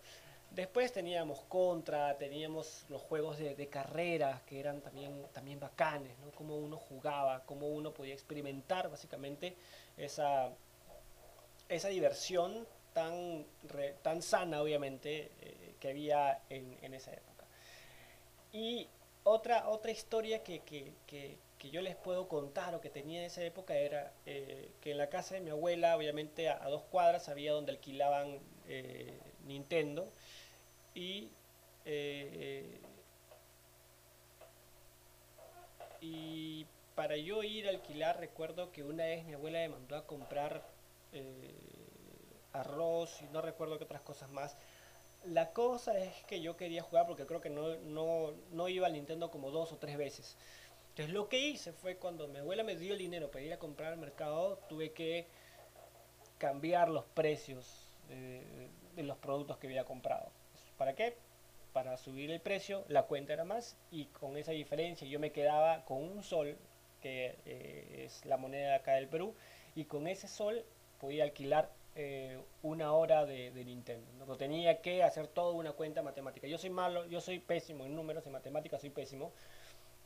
Después 0.50 0.92
teníamos 0.92 1.40
Contra, 1.42 2.16
teníamos 2.16 2.84
los 2.88 3.02
juegos 3.02 3.38
de, 3.38 3.54
de 3.54 3.68
carreras 3.68 4.42
que 4.42 4.58
eran 4.58 4.80
también, 4.80 5.26
también 5.32 5.60
bacanes, 5.60 6.18
¿no? 6.18 6.30
Cómo 6.32 6.56
uno 6.56 6.76
jugaba, 6.76 7.44
cómo 7.44 7.68
uno 7.68 7.92
podía 7.92 8.14
experimentar 8.14 8.90
básicamente 8.90 9.56
esa, 9.96 10.50
esa 11.68 11.88
diversión 11.88 12.66
tan, 12.92 13.46
tan 14.02 14.22
sana, 14.22 14.62
obviamente, 14.62 15.30
eh, 15.40 15.74
que 15.78 15.90
había 15.90 16.42
en, 16.48 16.76
en, 16.82 16.94
esa 16.94 17.12
época. 17.12 17.44
Y 18.52 18.88
otra, 19.24 19.68
otra 19.68 19.90
historia 19.90 20.42
que, 20.42 20.60
que, 20.60 20.92
que, 21.06 21.38
que 21.60 21.70
yo 21.70 21.82
les 21.82 21.94
puedo 21.94 22.26
contar 22.26 22.74
o 22.74 22.80
que 22.80 22.88
tenía 22.88 23.20
en 23.20 23.26
esa 23.26 23.44
época 23.44 23.76
era 23.76 24.12
eh, 24.24 24.72
que 24.80 24.92
en 24.92 24.98
la 24.98 25.10
casa 25.10 25.34
de 25.34 25.42
mi 25.42 25.50
abuela, 25.50 25.94
obviamente 25.94 26.48
a, 26.48 26.66
dos 26.68 26.82
cuadras, 26.84 27.28
había 27.28 27.52
donde 27.52 27.72
alquilaban 27.72 28.38
eh, 28.66 29.18
Nintendo 29.46 30.08
y, 30.94 31.28
eh, 31.84 32.80
y 36.00 36.66
para 36.94 37.18
yo 37.18 37.42
ir 37.42 37.66
a 37.66 37.70
alquilar 37.70 38.18
recuerdo 38.18 38.72
que 38.72 38.82
una 38.82 39.04
vez 39.04 39.26
mi 39.26 39.34
abuela 39.34 39.58
me 39.58 39.68
mandó 39.68 39.96
a 39.96 40.06
comprar 40.06 40.62
arroz 42.54 43.20
y 43.20 43.26
no 43.32 43.42
recuerdo 43.42 43.76
qué 43.76 43.84
otras 43.84 44.00
cosas 44.00 44.30
más. 44.30 44.56
La 45.26 45.52
cosa 45.52 45.98
es 45.98 46.24
que 46.24 46.40
yo 46.40 46.56
quería 46.56 46.82
jugar 46.82 47.06
porque 47.06 47.26
creo 47.26 47.42
que 47.42 47.50
no, 47.50 47.76
no, 47.76 48.32
no 48.52 48.68
iba 48.68 48.86
al 48.86 48.94
Nintendo 48.94 49.30
como 49.30 49.50
dos 49.50 49.72
o 49.72 49.76
tres 49.76 49.98
veces. 49.98 50.36
Entonces 50.90 51.14
lo 51.14 51.28
que 51.28 51.38
hice 51.38 51.72
fue 51.72 51.96
cuando 51.96 52.28
mi 52.28 52.38
abuela 52.38 52.62
me 52.62 52.76
dio 52.76 52.92
el 52.92 52.98
dinero 52.98 53.30
para 53.30 53.44
ir 53.44 53.52
a 53.52 53.58
comprar 53.58 53.92
al 53.92 53.98
mercado, 53.98 54.58
tuve 54.68 54.92
que 54.92 55.26
cambiar 56.38 56.88
los 56.88 57.04
precios 57.04 57.86
de, 58.08 58.68
los 59.02 59.16
productos 59.18 59.58
que 59.58 59.68
había 59.68 59.84
comprado. 59.84 60.30
¿Para 60.76 60.94
qué? 60.94 61.16
Para 61.72 61.96
subir 61.96 62.30
el 62.30 62.40
precio, 62.40 62.84
la 62.88 63.04
cuenta 63.04 63.32
era 63.32 63.44
más 63.44 63.76
y 63.90 64.06
con 64.06 64.36
esa 64.36 64.52
diferencia 64.52 65.06
yo 65.06 65.20
me 65.20 65.30
quedaba 65.30 65.84
con 65.84 65.98
un 66.02 66.22
sol, 66.22 66.56
que 67.00 67.36
eh, 67.46 68.04
es 68.04 68.26
la 68.26 68.36
moneda 68.36 68.74
acá 68.74 68.94
del 68.94 69.08
Perú, 69.08 69.34
y 69.74 69.84
con 69.84 70.08
ese 70.08 70.26
sol 70.26 70.64
podía 70.98 71.22
alquilar 71.22 71.70
eh, 71.94 72.38
una 72.62 72.92
hora 72.92 73.26
de, 73.26 73.50
Nintendo. 73.64 74.26
No 74.26 74.36
tenía 74.36 74.80
que 74.80 75.02
hacer 75.02 75.26
toda 75.28 75.52
una 75.52 75.72
cuenta 75.72 76.02
matemática. 76.02 76.46
Yo 76.46 76.58
soy 76.58 76.70
malo, 76.70 77.06
yo 77.06 77.20
soy 77.20 77.38
pésimo 77.38 77.84
en 77.84 77.94
números, 77.94 78.26
en 78.26 78.32
matemáticas 78.32 78.80
soy 78.80 78.90
pésimo 78.90 79.32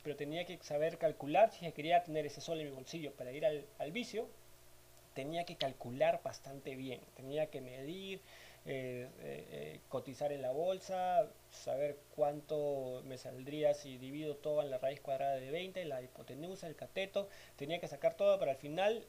pero 0.05 0.15
tenía 0.15 0.45
que 0.45 0.59
saber 0.61 0.99
calcular 0.99 1.51
si 1.51 1.69
quería 1.71 2.03
tener 2.03 2.27
ese 2.27 2.39
sol 2.39 2.59
en 2.59 2.67
mi 2.67 2.75
bolsillo 2.75 3.11
para 3.13 3.31
ir 3.31 3.43
al, 3.43 3.91
vicio, 3.91 4.27
tenía 5.15 5.45
que 5.45 5.55
calcular 5.55 6.21
bastante 6.23 6.75
bien, 6.75 7.01
tenía 7.15 7.47
que 7.47 7.59
medir, 7.59 8.21
eh, 8.67 9.09
eh, 9.21 9.47
eh, 9.49 9.79
cotizar 9.89 10.31
en 10.31 10.43
la 10.43 10.51
bolsa, 10.51 11.27
saber 11.49 11.97
cuánto 12.15 13.01
me 13.05 13.17
saldría 13.17 13.73
si 13.73 13.97
divido 13.97 14.35
todo 14.35 14.61
en 14.61 14.69
la 14.69 14.77
raíz 14.77 15.01
cuadrada 15.01 15.37
de 15.37 15.49
20, 15.49 15.83
la 15.85 16.03
hipotenusa, 16.03 16.67
el 16.67 16.75
cateto, 16.75 17.27
tenía 17.55 17.79
que 17.79 17.87
sacar 17.87 18.13
todo 18.13 18.37
para 18.37 18.51
al 18.51 18.57
final 18.57 19.07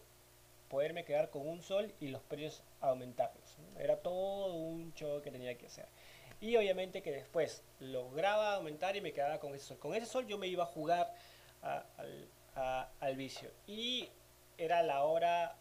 poderme 0.71 1.05
quedar 1.05 1.29
con 1.29 1.47
un 1.47 1.61
sol 1.61 1.93
y 2.01 2.09
los 2.09 2.23
precios 2.23 2.63
aumentarlos. 2.81 3.59
Era 3.79 3.99
todo 3.99 4.55
un 4.55 4.95
show 4.95 5.21
que 5.21 5.31
tenía 5.31 5.59
que 5.59 5.67
hacer. 5.67 5.89
Y 6.41 6.57
obviamente 6.57 7.03
que 7.03 7.13
después 7.13 7.63
lograba 7.81 8.55
aumentar 8.55 8.97
y 8.97 9.01
me 9.01 9.13
quedaba 9.13 9.39
con 9.39 9.55
ese 9.55 9.67
sol. 9.67 9.79
Con 9.79 9.95
ese 9.95 10.07
sol 10.07 10.27
yo 10.27 10.39
me 10.39 10.47
iba 10.47 10.65
a 10.65 10.67
jugar 10.67 11.13
al, 13.01 13.17
vicio. 13.17 13.51
Y 13.67 14.09
era 14.59 14.83
la 14.83 15.05
hora 15.05 15.57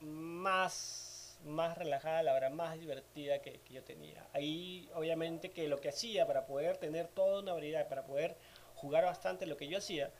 más, 0.00 1.38
más 1.44 1.76
relajada, 1.76 2.22
la 2.22 2.34
hora 2.34 2.50
más 2.50 2.78
divertida 2.78 3.40
que, 3.40 3.60
yo 3.70 3.82
tenía. 3.82 4.26
Ahí 4.32 4.88
obviamente 4.94 5.50
que 5.50 5.68
lo 5.68 5.80
que 5.80 5.88
hacía 5.88 6.26
para 6.26 6.46
poder 6.46 6.76
tener 6.76 7.08
toda 7.08 7.40
una 7.40 7.52
variedad, 7.52 7.88
para 7.88 8.04
poder 8.04 8.36
jugar 8.76 9.04
bastante, 9.04 9.46
lo 9.46 9.56
que 9.56 9.68
yo 9.68 9.78
hacía, 9.78 10.10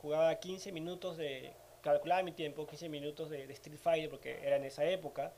jugaba 0.00 0.34
15 0.36 0.72
minutos 0.72 1.16
de, 1.16 1.52
calculaba 1.82 2.22
mi 2.22 2.32
tiempo, 2.32 2.66
15 2.66 2.88
minutos 2.88 3.30
de, 3.30 3.46
de 3.46 3.52
Street 3.54 3.78
Fighter, 3.78 4.10
porque 4.10 4.40
era 4.42 4.56
en 4.56 4.64
esa 4.64 4.84
época. 4.84 5.32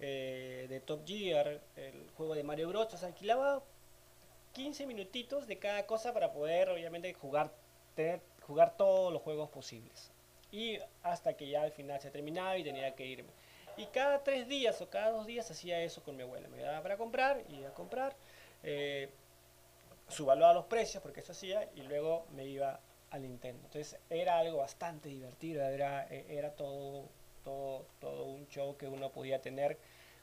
Eh, 0.00 0.66
de 0.68 0.80
Top 0.80 1.06
Gear, 1.06 1.60
el 1.76 2.10
juego 2.16 2.34
de 2.34 2.42
Mario 2.42 2.68
Bros. 2.68 2.92
O 2.92 3.06
alquilaba 3.06 3.62
15 4.52 4.86
minutitos 4.86 5.46
de 5.46 5.58
cada 5.58 5.86
cosa 5.86 6.12
para 6.12 6.32
poder, 6.32 6.68
obviamente, 6.68 7.12
jugar, 7.14 7.52
tener, 7.94 8.20
jugar 8.42 8.76
todos 8.76 9.12
los 9.12 9.22
juegos 9.22 9.50
posibles. 9.50 10.10
Y 10.50 10.78
hasta 11.02 11.34
que 11.34 11.48
ya 11.48 11.62
al 11.62 11.72
final 11.72 12.00
se 12.00 12.10
terminaba 12.10 12.56
y 12.56 12.64
tenía 12.64 12.94
que 12.94 13.06
irme. 13.06 13.30
Y 13.76 13.86
cada 13.86 14.22
tres 14.22 14.46
días 14.46 14.80
o 14.80 14.88
cada 14.88 15.10
dos 15.10 15.26
días 15.26 15.50
hacía 15.50 15.80
eso 15.82 16.02
con 16.02 16.16
mi 16.16 16.22
abuela. 16.22 16.48
Me 16.48 16.62
daba 16.62 16.82
para 16.82 16.96
comprar, 16.96 17.42
iba 17.48 17.68
a 17.68 17.74
comprar, 17.74 18.14
eh, 18.62 19.10
subvaluaba 20.08 20.54
los 20.54 20.66
precios, 20.66 21.02
porque 21.02 21.20
eso 21.20 21.32
hacía, 21.32 21.68
y 21.74 21.82
luego 21.82 22.26
me 22.36 22.44
iba 22.46 22.78
al 23.10 23.22
Nintendo. 23.22 23.60
Entonces 23.64 23.98
era 24.10 24.38
algo 24.38 24.58
bastante 24.58 25.08
divertido, 25.08 25.62
era, 25.64 26.06
era 26.06 26.50
todo 26.54 27.08
todo, 27.44 27.86
todo 28.00 28.24
un 28.24 28.48
show 28.48 28.76
que 28.76 28.88
uno 28.88 29.10
podía 29.10 29.40
tener 29.40 29.78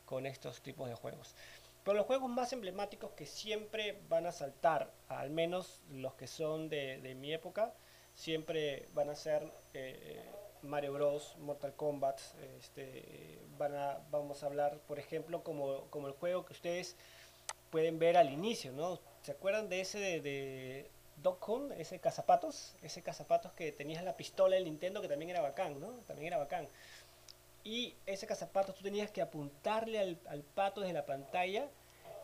con 0.05 0.25
estos 0.25 0.61
tipos 0.61 0.89
de 0.89 0.95
juegos. 0.95 1.35
Pero 1.83 1.97
los 1.97 2.05
juegos 2.05 2.29
más 2.29 2.53
emblemáticos 2.53 3.11
que 3.11 3.25
siempre 3.25 3.97
van 4.07 4.27
a 4.27 4.31
saltar, 4.31 4.91
al 5.07 5.31
menos 5.31 5.81
los 5.89 6.13
que 6.13 6.27
son 6.27 6.69
de, 6.69 7.15
mi 7.17 7.33
época, 7.33 7.73
siempre 8.13 8.87
van 8.93 9.09
a 9.09 9.15
ser 9.15 9.51
eh, 9.73 10.21
Mario 10.61 10.93
Bros, 10.93 11.35
Mortal 11.39 11.73
Kombat. 11.75 12.19
Este, 12.59 13.39
van 13.57 13.73
a, 13.75 13.99
vamos 14.11 14.43
a 14.43 14.45
hablar, 14.45 14.79
por 14.87 14.99
ejemplo, 14.99 15.43
como, 15.43 15.89
como 15.89 16.07
el 16.07 16.13
juego 16.13 16.45
que 16.45 16.53
ustedes 16.53 16.95
pueden 17.71 17.97
ver 17.97 18.17
al 18.17 18.31
inicio, 18.31 18.71
¿no? 18.73 18.99
¿Se 19.23 19.31
acuerdan 19.31 19.69
de 19.69 19.81
ese 19.81 19.97
de, 19.97 20.21
de 20.21 20.91
Doc 21.23 21.47
Hunt, 21.49 21.71
ese 21.71 21.99
cazapatos? 21.99 22.75
Ese 22.83 23.01
cazapatos 23.01 23.53
que 23.53 23.71
tenías 23.71 24.03
la 24.03 24.15
pistola 24.15 24.55
del 24.55 24.65
Nintendo 24.65 25.01
que 25.01 25.07
también 25.07 25.31
era 25.31 25.41
bacán, 25.41 25.79
¿no? 25.79 25.89
También 26.05 26.27
era 26.27 26.37
bacán 26.37 26.67
y 27.63 27.95
ese 28.05 28.27
cazapatos 28.27 28.75
tú 28.75 28.83
tenías 28.83 29.11
que 29.11 29.21
apuntarle 29.21 29.99
al, 29.99 30.43
pato 30.43 30.81
desde 30.81 30.93
la 30.93 31.05
pantalla 31.05 31.69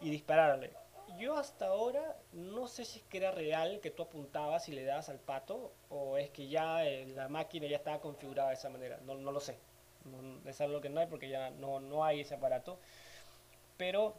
y 0.01 0.09
dispararle. 0.09 0.71
Yo 1.19 1.37
hasta 1.37 1.67
ahora 1.67 2.17
no 2.33 2.67
sé 2.67 2.83
si 2.83 2.99
es 2.99 3.05
que 3.05 3.17
era 3.17 3.31
real 3.31 3.79
que 3.79 3.91
tú 3.91 4.03
apuntabas 4.03 4.67
y 4.67 4.73
le 4.73 4.83
dabas 4.83 5.09
al 5.09 5.19
pato 5.19 5.73
o 5.89 6.17
es 6.17 6.29
que 6.31 6.49
ya 6.49 6.85
eh, 6.85 7.05
la 7.07 7.29
máquina 7.29 7.65
ya 7.67 7.77
estaba 7.77 8.01
configurada 8.01 8.49
de 8.49 8.55
esa 8.55 8.69
manera. 8.69 8.99
No, 9.05 9.15
no 9.15 9.31
lo 9.31 9.39
sé. 9.39 9.57
es 10.45 10.61
algo 10.61 10.81
que 10.81 10.89
no 10.89 10.99
hay 10.99 11.07
porque 11.07 11.29
ya 11.29 11.49
no, 11.51 11.79
no 11.79 12.03
hay 12.03 12.21
ese 12.21 12.35
aparato. 12.35 12.79
Pero 13.77 14.15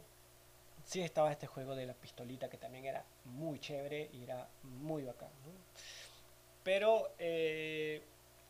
sí 0.85 1.01
estaba 1.01 1.31
este 1.31 1.47
juego 1.47 1.75
de 1.75 1.85
la 1.85 1.93
pistolita 1.93 2.49
que 2.49 2.57
también 2.57 2.85
era 2.85 3.05
muy 3.25 3.59
chévere 3.59 4.09
y 4.13 4.23
era 4.23 4.47
muy 4.63 5.03
bacán. 5.03 5.29
Pero 6.63 7.13
eh, 7.19 8.01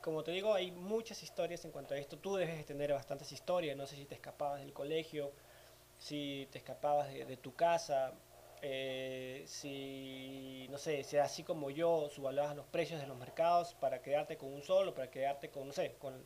como 0.01 0.23
te 0.23 0.31
digo, 0.31 0.53
hay 0.53 0.71
muchas 0.71 1.21
historias 1.23 1.65
en 1.65 1.71
cuanto 1.71 1.93
a 1.93 1.97
esto. 1.97 2.17
Tú 2.17 2.35
debes 2.35 2.65
tener 2.65 2.93
bastantes 2.93 3.31
historias. 3.31 3.75
No 3.75 3.85
sé 3.85 3.95
si 3.95 4.05
te 4.05 4.15
escapabas 4.15 4.61
del 4.61 4.73
colegio, 4.73 5.31
si 5.97 6.47
te 6.51 6.59
escapabas 6.59 7.11
de, 7.11 7.37
tu 7.37 7.53
casa, 7.53 8.13
eh, 8.61 9.43
si, 9.45 10.67
no 10.69 10.77
sé, 10.77 11.03
si 11.03 11.17
así 11.17 11.43
como 11.43 11.69
yo 11.69 12.09
subvalabas 12.09 12.55
los 12.55 12.65
precios 12.67 13.01
de 13.01 13.07
los 13.07 13.17
mercados 13.17 13.73
para 13.75 14.01
quedarte 14.01 14.37
con 14.37 14.53
un 14.53 14.63
solo, 14.63 14.93
para 14.95 15.11
quedarte 15.11 15.49
con, 15.49 15.67
no 15.67 15.73
sé, 15.73 15.95
con, 15.99 16.23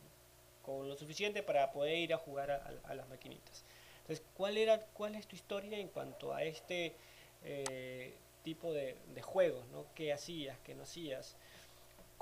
lo 0.65 0.95
suficiente 0.95 1.43
para 1.43 1.71
poder 1.71 1.97
ir 1.97 2.13
a 2.13 2.17
jugar 2.17 2.51
a, 2.51 2.93
las 2.93 3.09
maquinitas. 3.09 3.65
Entonces, 4.01 4.25
¿cuál, 4.35 4.57
era, 4.57 4.79
¿cuál 4.93 5.15
es 5.15 5.27
tu 5.27 5.35
historia 5.35 5.77
en 5.77 5.89
cuanto 5.89 6.33
a 6.33 6.43
este 6.43 6.95
eh, 7.43 8.15
tipo 8.43 8.71
de, 8.71 8.95
de 9.13 9.21
juegos? 9.21 9.67
¿no? 9.69 9.85
¿Qué 9.93 10.13
hacías, 10.13 10.57
qué 10.63 10.73
no 10.73 10.83
hacías? 10.83 11.35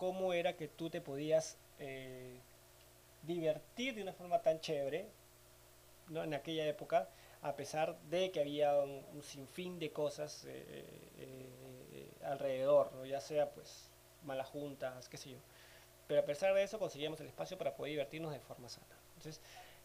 Cómo 0.02 0.34
era 0.34 0.58
que 0.58 0.68
tú 0.68 0.90
te 0.90 1.00
podías 1.00 1.60
eh, 1.78 2.40
divertir 3.22 3.94
de 3.94 4.02
una 4.02 4.14
forma 4.14 4.42
tan 4.42 4.60
chévere 4.60 5.06
¿no? 6.08 6.24
en 6.24 6.34
aquella 6.34 6.66
época, 6.66 7.08
a 7.44 7.56
pesar 7.56 7.96
de 8.10 8.32
que 8.32 8.40
había 8.40 8.76
un, 8.78 9.22
sinfín 9.22 9.78
de 9.78 9.92
cosas 9.92 10.46
eh, 10.48 10.74
eh, 11.20 12.10
alrededor, 12.24 12.92
¿no? 12.94 13.06
ya 13.06 13.22
sea 13.22 13.52
pues 13.52 13.92
malas 14.24 14.48
juntas, 14.48 15.08
qué 15.08 15.18
sé 15.18 15.30
yo. 15.30 15.38
Pero 16.08 16.22
a 16.22 16.26
pesar 16.26 16.56
de 16.56 16.64
eso 16.64 16.80
conseguíamos 16.80 17.22
el 17.22 17.28
espacio 17.28 17.56
para 17.60 17.76
poder 17.76 17.92
divertirnos 17.92 18.32
de 18.34 18.40
forma 18.40 18.70
sana. 18.70 18.98
Entonces, 19.18 19.40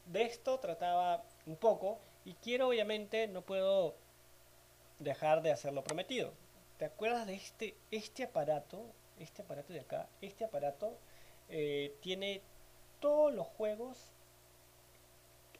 de 0.06 0.22
esto 0.22 0.58
trataba 0.60 1.24
un 1.44 1.56
poco 1.56 1.98
y 2.24 2.32
quiero 2.32 2.68
obviamente, 2.68 3.28
no 3.28 3.42
puedo 3.42 3.94
dejar 4.98 5.42
de 5.42 5.52
hacer 5.52 5.74
lo 5.74 5.84
prometido. 5.84 6.32
¿Te 6.78 6.86
acuerdas 6.86 7.26
de 7.26 7.34
este, 7.34 7.76
este 7.90 8.24
aparato 8.24 8.94
este 9.18 9.42
aparato 9.42 9.72
de 9.72 9.80
acá, 9.80 10.08
este 10.20 10.44
aparato 10.44 10.96
eh, 11.48 11.94
tiene 12.00 12.42
todos 13.00 13.32
los 13.32 13.46
juegos 13.46 14.12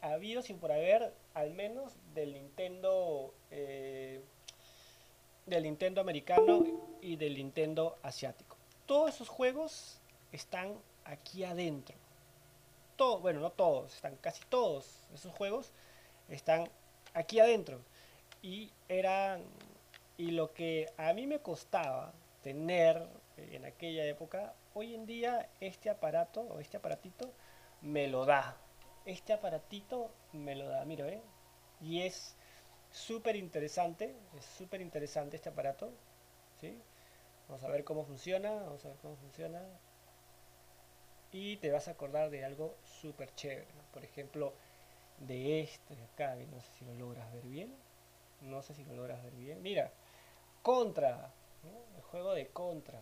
habidos 0.01 0.45
sin 0.45 0.59
por 0.59 0.71
haber, 0.71 1.13
al 1.33 1.53
menos 1.53 1.93
del 2.13 2.33
Nintendo, 2.33 3.33
eh, 3.51 4.21
del 5.45 5.63
Nintendo 5.63 6.01
americano 6.01 6.65
y 7.01 7.15
del 7.15 7.35
Nintendo 7.35 7.97
asiático. 8.03 8.55
Todos 8.85 9.15
esos 9.15 9.29
juegos 9.29 9.99
están 10.31 10.75
aquí 11.03 11.43
adentro. 11.43 11.95
Todo, 12.95 13.19
bueno, 13.19 13.39
no 13.39 13.51
todos, 13.51 13.95
están 13.95 14.15
casi 14.17 14.43
todos 14.49 15.01
esos 15.13 15.33
juegos 15.33 15.71
están 16.29 16.69
aquí 17.13 17.39
adentro. 17.39 17.79
Y 18.41 18.71
eran 18.87 19.43
y 20.17 20.31
lo 20.31 20.53
que 20.53 20.91
a 20.97 21.13
mí 21.13 21.27
me 21.27 21.39
costaba 21.39 22.11
tener 22.41 23.07
en 23.37 23.65
aquella 23.65 24.05
época, 24.05 24.53
hoy 24.73 24.95
en 24.95 25.05
día 25.05 25.49
este 25.59 25.89
aparato 25.89 26.41
o 26.41 26.59
este 26.59 26.77
aparatito 26.77 27.31
me 27.81 28.07
lo 28.07 28.25
da. 28.25 28.57
Este 29.05 29.33
aparatito 29.33 30.11
me 30.33 30.55
lo 30.55 30.67
da, 30.67 30.83
mira, 30.85 31.07
¿eh? 31.07 31.21
Y 31.81 32.01
es 32.01 32.35
súper 32.91 33.35
interesante, 33.35 34.15
es 34.37 34.45
súper 34.45 34.81
interesante 34.81 35.35
este 35.37 35.49
aparato, 35.49 35.91
¿sí? 36.59 36.81
Vamos 37.47 37.63
a 37.63 37.69
ver 37.69 37.83
cómo 37.83 38.03
funciona, 38.05 38.51
vamos 38.53 38.83
a 38.85 38.89
ver 38.89 38.97
cómo 38.97 39.15
funciona. 39.17 39.61
y 41.31 41.57
te 41.57 41.71
vas 41.71 41.87
a 41.87 41.91
acordar 41.91 42.29
de 42.29 42.43
algo 42.45 42.75
súper 42.83 43.33
chévere. 43.35 43.67
Por 43.93 44.03
ejemplo, 44.03 44.53
de 45.19 45.61
este 45.61 45.95
de 45.95 46.03
acá, 46.03 46.35
no 46.35 46.61
sé 46.61 46.69
si 46.79 46.85
lo 46.85 46.93
logras 46.95 47.31
ver 47.33 47.43
bien. 47.45 47.75
No 48.41 48.61
sé 48.61 48.73
si 48.73 48.83
lo 48.85 48.93
logras 48.95 49.23
ver 49.23 49.33
bien. 49.33 49.61
Mira, 49.61 49.91
Contra, 50.61 51.31
el 51.95 52.01
juego 52.03 52.33
de 52.33 52.47
Contra. 52.49 53.01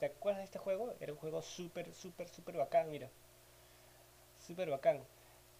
¿Te 0.00 0.06
acuerdas 0.06 0.38
de 0.38 0.44
este 0.44 0.58
juego? 0.58 0.94
Era 0.98 1.12
un 1.12 1.18
juego 1.18 1.42
súper, 1.42 1.94
súper, 1.94 2.28
súper 2.28 2.56
bacán, 2.56 2.90
mira. 2.90 3.10
Súper 4.46 4.70
bacán. 4.70 5.02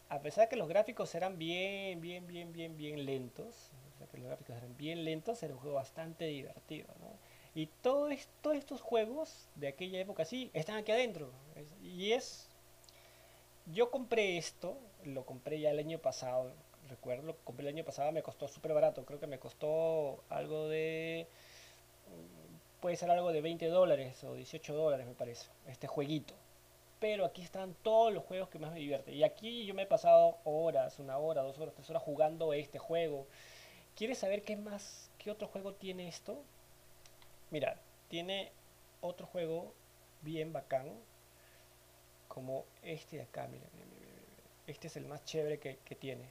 A 0.09 0.20
pesar 0.20 0.48
que 0.48 0.57
los 0.57 0.66
gráficos 0.66 1.14
eran 1.14 1.38
bien, 1.38 2.00
bien, 2.00 2.26
bien, 2.26 2.53
bien, 2.53 2.76
bien 2.76 3.05
lentos, 3.05 3.70
o 3.94 3.98
sea 3.98 4.07
que 4.09 4.18
los 4.18 4.26
gráficos 4.26 4.57
eran 4.57 4.76
bien 4.76 5.05
lentos, 5.05 5.42
era 5.42 5.55
un 5.55 5.61
juego 5.61 5.76
bastante 5.76 6.24
divertido. 6.24 6.88
Y 7.55 7.66
todos 7.83 8.12
estos 8.55 8.81
juegos 8.81 9.48
de 9.57 9.68
aquella 9.68 10.00
época 10.00 10.24
sí 10.24 10.50
están 10.55 10.79
aquí 10.79 10.90
adentro. 10.90 11.31
Y 11.83 12.12
es. 12.12 12.48
Yo 13.66 13.90
compré 13.90 14.38
esto, 14.38 14.79
lo 15.05 15.24
compré 15.26 15.61
ya 15.61 15.70
el 15.70 15.79
año 15.79 15.98
pasado, 15.98 16.53
recuerdo, 16.88 17.22
lo 17.24 17.37
compré 17.44 17.68
el 17.68 17.74
año 17.74 17.85
pasado, 17.85 18.11
me 18.11 18.22
costó 18.22 18.48
súper 18.48 18.72
barato, 18.72 19.05
creo 19.05 19.20
que 19.20 19.26
me 19.26 19.38
costó 19.38 20.24
algo 20.31 20.68
de. 20.68 21.29
Puede 22.81 22.97
ser 22.97 23.11
algo 23.11 23.33
de 23.33 23.40
20 23.40 23.66
dólares 23.69 24.23
o 24.25 24.35
18 24.35 24.75
dólares, 24.75 25.07
me 25.07 25.14
parece, 25.14 25.51
este 25.66 25.87
jueguito. 25.87 26.35
Pero 26.99 27.25
aquí 27.25 27.43
están 27.43 27.75
todos 27.83 28.12
los 28.12 28.25
juegos 28.25 28.49
que 28.49 28.59
más 28.59 28.73
me 28.73 28.79
divierten. 28.79 29.14
Y 29.14 29.23
aquí 29.23 29.64
yo 29.66 29.75
me 29.75 29.83
he 29.83 29.87
pasado 29.87 30.38
horas, 30.45 30.99
una 30.99 31.19
hora, 31.19 31.43
dos 31.43 31.59
horas, 31.59 31.75
tres 31.75 31.88
horas 31.90 32.03
jugando 32.03 32.53
este 32.53 32.79
juego. 32.79 33.27
¿Quieres 33.97 34.19
saber 34.19 34.43
qué 34.43 34.57
más, 34.57 35.11
qué 35.19 35.31
otro 35.31 35.49
juego 35.49 35.75
tiene 35.75 36.09
esto? 36.09 36.43
Mira, 37.51 37.77
tiene 38.09 38.53
otro 39.01 39.27
juego 39.27 39.73
bien 40.23 40.53
bacán, 40.53 40.88
como 42.29 42.64
este 42.83 43.16
de 43.16 43.23
acá, 43.23 43.49
mira, 43.49 43.64
este 44.66 44.87
es 44.87 44.97
el 44.97 45.05
más 45.07 45.25
chévere 45.25 45.59
que, 45.59 45.95
tiene. 45.97 46.31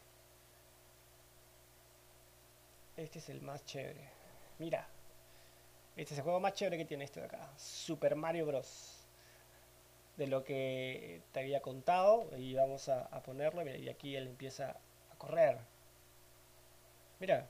Este 2.95 3.19
es 3.19 3.29
el 3.29 3.41
más 3.41 3.65
chévere. 3.65 4.09
Mira, 4.59 4.88
este 6.01 6.13
es 6.13 6.19
el 6.19 6.23
juego 6.23 6.39
más 6.39 6.53
chévere 6.53 6.77
que 6.77 6.85
tiene 6.85 7.03
este 7.03 7.19
de 7.19 7.27
acá, 7.27 7.51
Super 7.57 8.15
Mario 8.15 8.45
Bros. 8.45 8.95
De 10.17 10.27
lo 10.27 10.43
que 10.43 11.21
te 11.31 11.39
había 11.39 11.62
contado, 11.62 12.29
y 12.38 12.53
vamos 12.53 12.89
a, 12.89 13.07
ponerlo, 13.23 13.63
y 13.65 13.88
aquí 13.88 14.15
él 14.15 14.27
empieza 14.27 14.77
a 15.12 15.15
correr. 15.17 15.57
Mira, 17.19 17.47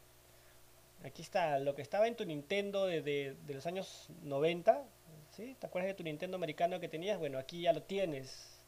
Aquí 1.04 1.22
está 1.22 1.60
lo 1.60 1.76
que 1.76 1.82
estaba 1.82 2.08
en 2.08 2.16
tu 2.16 2.26
Nintendo 2.26 2.86
de, 2.86 3.36
los 3.48 3.66
años 3.66 4.10
90. 4.24 4.84
¿sí? 5.32 5.56
¿Te 5.58 5.68
acuerdas 5.68 5.88
de 5.88 5.94
tu 5.94 6.04
Nintendo 6.04 6.36
americano 6.36 6.80
que 6.80 6.90
tenías? 6.90 7.18
Bueno, 7.18 7.40
aquí 7.40 7.62
ya 7.62 7.74
lo 7.74 7.84
tienes. 7.84 8.60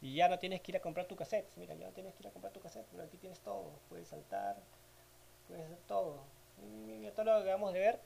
Y 0.00 0.14
ya 0.14 0.28
no 0.28 0.38
tienes 0.38 0.60
que 0.60 0.72
ir 0.72 0.76
a 0.76 0.80
comprar 0.80 1.06
tu 1.06 1.16
cassette. 1.16 1.50
Mira, 1.56 1.74
ya 1.74 1.86
no 1.86 1.92
tienes 1.92 2.14
que 2.14 2.22
ir 2.22 2.28
a 2.28 2.30
comprar 2.30 2.52
tu 2.52 2.60
cassette. 2.60 2.86
Pero 2.92 3.02
aquí 3.02 3.16
tienes 3.16 3.40
todo. 3.40 3.72
Puedes 3.88 4.06
saltar. 4.08 4.56
Puedes 5.48 5.64
hacer 5.64 5.78
todo. 5.88 6.22
Mira, 6.86 7.12
todo 7.12 7.24
lo 7.24 7.32
que 7.32 7.42
acabamos 7.42 7.72
de 7.72 7.80
ver. 7.80 8.00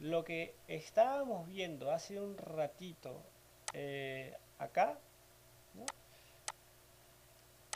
Lo 0.00 0.24
que 0.24 0.54
estábamos 0.66 1.46
viendo 1.46 1.92
hace 1.92 2.18
un 2.20 2.36
ratito 2.38 3.22
eh, 3.74 4.34
acá. 4.58 4.98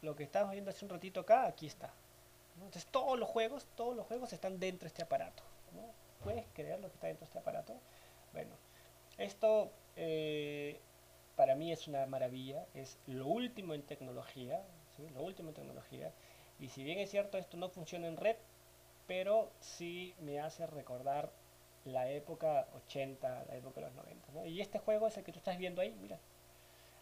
Lo 0.03 0.17
que 0.17 0.25
estábamos 0.25 0.53
viendo 0.53 0.71
hace 0.71 0.85
un 0.85 0.91
ratito 0.91 1.21
acá, 1.21 1.47
aquí 1.47 1.67
está. 1.67 1.93
Entonces 2.57 2.87
todos 2.87 3.19
los 3.19 3.29
juegos, 3.29 3.67
todos 3.77 3.95
los 3.95 4.07
juegos 4.07 4.33
están 4.33 4.59
dentro 4.59 4.85
de 4.85 4.89
este 4.89 5.03
aparato. 5.03 5.43
¿Puedes 6.23 6.47
creer 6.55 6.81
lo 6.81 6.89
que 6.89 6.95
está 6.95 7.09
dentro 7.09 7.21
de 7.21 7.27
este 7.27 7.39
aparato? 7.39 7.75
Bueno, 8.33 8.55
esto 9.19 9.71
eh, 9.97 10.81
para 11.37 11.55
mí 11.55 11.73
es 11.73 11.87
una 11.89 12.07
maravilla, 12.07 12.65
es 12.73 12.99
lo 13.07 13.27
último 13.27 13.75
en 13.75 13.83
tecnología, 13.83 14.63
lo 15.13 15.23
último 15.23 15.51
en 15.51 15.57
tecnología. 15.57 16.13
Y 16.59 16.69
si 16.69 16.85
bien 16.85 16.99
es 16.99 17.11
cierto, 17.11 17.37
esto 17.37 17.59
no 17.59 17.69
funciona 17.69 18.07
en 18.07 18.17
red, 18.17 18.37
pero 19.07 19.51
sí 19.61 20.15
me 20.21 20.41
hace 20.41 20.67
recordar 20.67 21.31
la 21.85 22.11
época 22.11 22.67
80, 22.87 23.45
la 23.49 23.57
época 23.57 23.81
de 23.81 23.87
los 23.87 23.95
90. 23.95 24.47
Y 24.47 24.61
este 24.61 24.79
juego 24.79 25.07
es 25.07 25.17
el 25.17 25.25
que 25.25 25.33
tú 25.33 25.39
estás 25.39 25.59
viendo 25.59 25.81
ahí, 25.81 25.95
mira, 26.01 26.19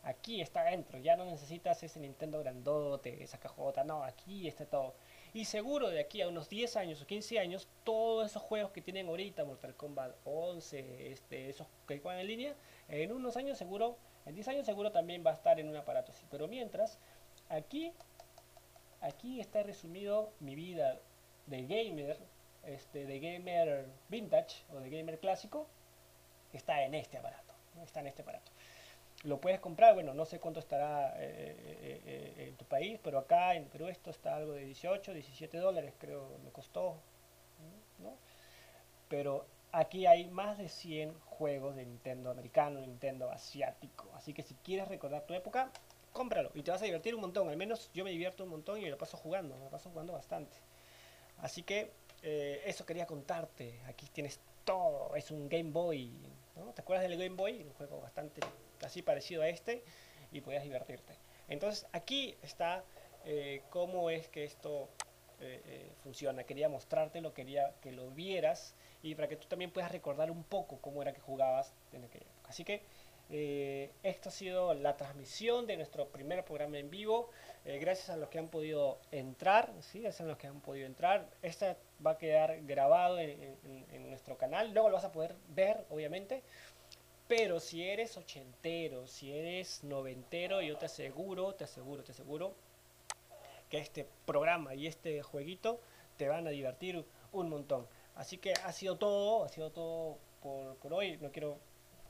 aquí 0.02 0.40
está 0.40 0.64
dentro, 0.64 0.98
ya 0.98 1.16
no 1.16 1.24
necesitas 1.24 1.82
ese 1.82 2.00
Nintendo 2.00 2.40
grandote, 2.40 3.22
esa 3.22 3.38
cajota, 3.38 3.84
no, 3.84 4.02
aquí 4.02 4.48
está 4.48 4.66
todo. 4.66 4.94
Y 5.34 5.44
seguro 5.44 5.88
de 5.88 6.00
aquí 6.00 6.20
a 6.20 6.28
unos 6.28 6.48
10 6.48 6.76
años 6.76 7.00
o 7.00 7.06
15 7.06 7.38
años, 7.38 7.68
todos 7.84 8.30
esos 8.30 8.42
juegos 8.42 8.72
que 8.72 8.82
tienen 8.82 9.08
ahorita, 9.08 9.44
Mortal 9.44 9.74
Kombat 9.74 10.14
11, 10.24 11.12
este, 11.12 11.48
esos 11.48 11.66
que 11.86 11.98
juegan 12.00 12.20
en 12.20 12.26
línea, 12.26 12.54
en 12.88 13.12
unos 13.12 13.36
años 13.36 13.56
seguro, 13.56 13.96
en 14.26 14.34
10 14.34 14.48
años 14.48 14.66
seguro 14.66 14.92
también 14.92 15.24
va 15.24 15.30
a 15.30 15.34
estar 15.34 15.58
en 15.58 15.68
un 15.68 15.76
aparato 15.76 16.12
así. 16.12 16.26
Pero 16.30 16.48
mientras, 16.48 16.98
aquí, 17.48 17.92
aquí 19.00 19.40
está 19.40 19.62
resumido 19.62 20.32
mi 20.40 20.54
vida 20.54 21.00
de 21.46 21.62
gamer, 21.62 22.18
este, 22.64 23.06
de 23.06 23.18
gamer 23.20 23.86
vintage 24.08 24.64
o 24.72 24.80
de 24.80 24.90
gamer 24.90 25.18
clásico, 25.18 25.66
está 26.52 26.82
en 26.84 26.94
este 26.94 27.18
aparato, 27.18 27.54
está 27.82 28.00
en 28.00 28.08
este 28.08 28.22
aparato 28.22 28.52
lo 29.24 29.40
puedes 29.40 29.60
comprar, 29.60 29.94
bueno, 29.94 30.14
no 30.14 30.24
sé 30.24 30.40
cuánto 30.40 30.60
estará 30.60 31.14
eh, 31.16 31.56
eh, 31.56 32.02
eh, 32.04 32.48
en 32.48 32.56
tu 32.56 32.64
país, 32.64 32.98
pero 33.02 33.18
acá 33.18 33.54
en 33.54 33.66
Perú 33.66 33.86
esto 33.88 34.10
está 34.10 34.36
algo 34.36 34.52
de 34.52 34.64
18, 34.64 35.12
17 35.12 35.58
dólares, 35.58 35.94
creo, 35.98 36.38
me 36.44 36.50
costó. 36.50 36.96
Pero 39.08 39.46
aquí 39.70 40.06
hay 40.06 40.26
más 40.26 40.58
de 40.58 40.68
100 40.68 41.14
juegos 41.20 41.76
de 41.76 41.84
Nintendo 41.84 42.30
americano, 42.30 42.80
Nintendo 42.80 43.30
asiático, 43.30 44.10
así 44.14 44.32
que 44.32 44.42
si 44.42 44.54
quieres 44.56 44.88
recordar 44.88 45.22
tu 45.22 45.34
época, 45.34 45.70
cómpralo 46.12 46.50
y 46.54 46.62
te 46.62 46.70
vas 46.70 46.82
a 46.82 46.86
divertir 46.86 47.14
un 47.14 47.20
montón, 47.20 47.48
al 47.48 47.56
menos 47.56 47.90
yo 47.94 48.04
me 48.04 48.10
divierto 48.10 48.44
un 48.44 48.50
montón 48.50 48.78
y 48.78 48.82
me 48.82 48.90
lo 48.90 48.98
paso 48.98 49.16
jugando, 49.16 49.56
me 49.56 49.64
lo 49.64 49.70
paso 49.70 49.90
jugando 49.90 50.14
bastante. 50.14 50.56
Así 51.38 51.62
que 51.62 51.92
eso 52.22 52.86
quería 52.86 53.06
contarte, 53.06 53.80
aquí 53.86 54.06
tienes 54.06 54.40
todo, 54.64 55.14
es 55.16 55.30
un 55.30 55.48
Game 55.48 55.70
Boy, 55.72 56.12
¿no? 56.56 56.72
¿Te 56.72 56.82
acuerdas 56.82 57.08
del 57.08 57.18
Game 57.18 57.36
Boy? 57.36 57.62
Un 57.62 57.72
juego 57.72 58.00
bastante 58.00 58.40
así 58.84 59.02
parecido 59.02 59.42
a 59.42 59.48
este 59.48 59.82
y 60.30 60.40
podías 60.40 60.62
divertirte. 60.62 61.14
Entonces 61.48 61.86
aquí 61.92 62.36
está 62.42 62.84
eh, 63.24 63.62
cómo 63.70 64.10
es 64.10 64.28
que 64.28 64.44
esto 64.44 64.88
eh, 65.40 65.60
eh, 65.66 65.92
funciona. 66.02 66.44
Quería 66.44 66.68
mostrártelo, 66.68 67.34
quería 67.34 67.74
que 67.80 67.92
lo 67.92 68.10
vieras 68.10 68.74
y 69.02 69.14
para 69.14 69.28
que 69.28 69.36
tú 69.36 69.46
también 69.48 69.70
puedas 69.70 69.90
recordar 69.92 70.30
un 70.30 70.44
poco 70.44 70.78
cómo 70.80 71.02
era 71.02 71.12
que 71.12 71.20
jugabas 71.20 71.74
en 71.92 72.04
aquella 72.04 72.26
época. 72.26 72.50
Así 72.50 72.64
que 72.64 72.82
esto 73.30 74.28
ha 74.28 74.32
sido 74.32 74.74
la 74.74 74.96
transmisión 74.96 75.66
de 75.66 75.76
nuestro 75.76 76.08
primer 76.08 76.44
programa 76.44 76.78
en 76.78 76.90
vivo. 76.90 77.30
gracias 77.64 78.10
a 78.10 78.16
los 78.16 78.28
que 78.28 78.38
han 78.38 78.48
podido 78.48 78.98
entrar, 79.10 79.72
¿sí? 79.80 80.00
gracias 80.00 80.20
a 80.22 80.28
los 80.28 80.36
que 80.36 80.46
han 80.46 80.60
podido 80.60 80.86
entrar. 80.86 81.28
Esta 81.42 81.76
va 82.04 82.12
a 82.12 82.18
quedar 82.18 82.60
grabado 82.62 83.18
en 83.18 84.10
nuestro 84.10 84.36
canal. 84.36 84.72
Luego 84.72 84.90
lo 84.90 84.96
vas 84.96 85.04
a 85.04 85.12
poder 85.12 85.34
ver, 85.48 85.84
obviamente. 85.90 86.42
Pero 87.28 87.60
si 87.60 87.82
eres 87.82 88.18
ochentero, 88.18 89.06
si 89.06 89.32
eres 89.32 89.84
noventero, 89.84 90.60
yo 90.60 90.76
te 90.76 90.84
aseguro, 90.84 91.54
te 91.54 91.64
aseguro, 91.64 92.02
te 92.02 92.12
aseguro 92.12 92.54
que 93.70 93.78
este 93.78 94.06
programa 94.26 94.74
y 94.74 94.86
este 94.86 95.22
jueguito 95.22 95.80
te 96.18 96.28
van 96.28 96.46
a 96.46 96.50
divertir 96.50 97.02
un 97.32 97.48
montón. 97.48 97.86
Así 98.16 98.36
que 98.36 98.52
ha 98.52 98.70
sido 98.72 98.96
todo, 98.96 99.44
ha 99.44 99.48
sido 99.48 99.70
todo 99.70 100.18
por, 100.42 100.92
hoy. 100.92 101.16
No 101.22 101.32
quiero 101.32 101.56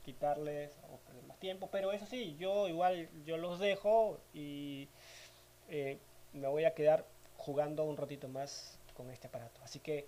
quitarles 0.03 0.77
o 0.91 0.97
perder 0.99 1.23
más 1.23 1.39
tiempo, 1.39 1.69
pero 1.71 1.91
eso 1.91 2.05
sí, 2.05 2.35
yo 2.37 2.67
igual 2.67 3.09
yo 3.25 3.37
los 3.37 3.59
dejo 3.59 4.19
y 4.33 4.87
eh, 5.69 5.97
me 6.33 6.47
voy 6.47 6.65
a 6.65 6.73
quedar 6.73 7.05
jugando 7.37 7.83
un 7.83 7.97
ratito 7.97 8.27
más 8.27 8.79
con 8.93 9.09
este 9.09 9.27
aparato. 9.27 9.61
Así 9.63 9.79
que 9.79 10.07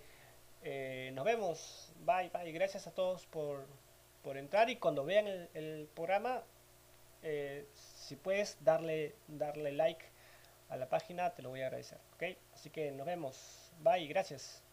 eh, 0.62 1.10
nos 1.14 1.24
vemos. 1.24 1.92
Bye, 2.04 2.30
bye. 2.30 2.50
Gracias 2.52 2.86
a 2.86 2.92
todos 2.92 3.26
por, 3.26 3.66
por 4.22 4.36
entrar 4.36 4.70
y 4.70 4.76
cuando 4.76 5.04
vean 5.04 5.26
el, 5.54 5.88
programa, 5.94 6.42
eh, 7.22 7.66
si 7.74 8.16
puedes 8.16 8.62
darle, 8.64 9.14
darle 9.28 9.72
like 9.72 10.04
a 10.68 10.76
la 10.76 10.88
página, 10.88 11.34
te 11.34 11.42
lo 11.42 11.50
voy 11.50 11.62
a 11.62 11.66
agradecer. 11.66 11.98
¿ok? 12.14 12.36
Así 12.54 12.70
que 12.70 12.90
nos 12.92 13.06
vemos. 13.06 13.72
Bye, 13.82 14.06
gracias. 14.06 14.65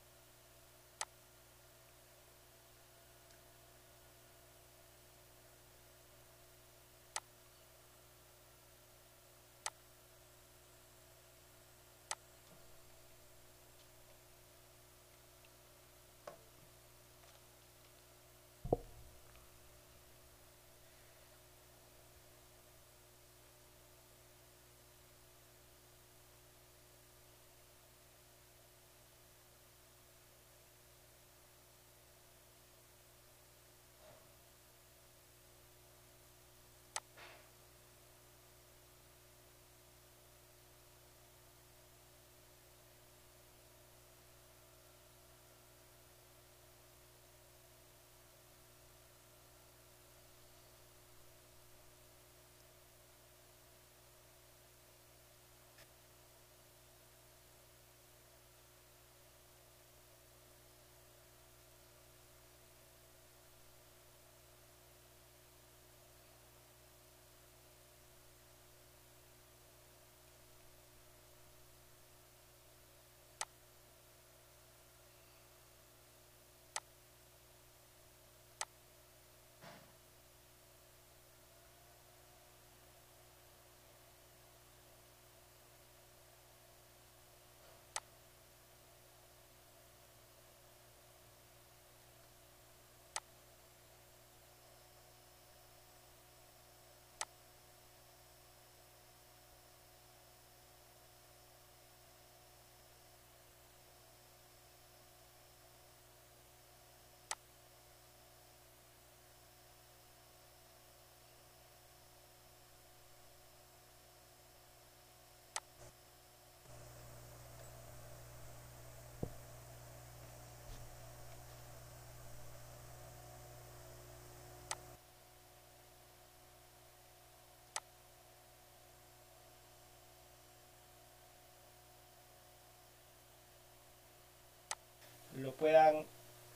Puedan 135.54 136.06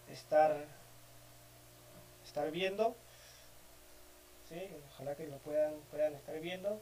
estar, 0.09 0.55
estar 2.25 2.51
viendo. 2.51 2.95
¿Sí? 4.49 4.69
Ojalá 4.93 5.15
que 5.15 5.27
lo 5.27 5.37
puedan, 5.39 5.73
puedan 5.91 6.13
estar 6.15 6.39
viendo. 6.39 6.81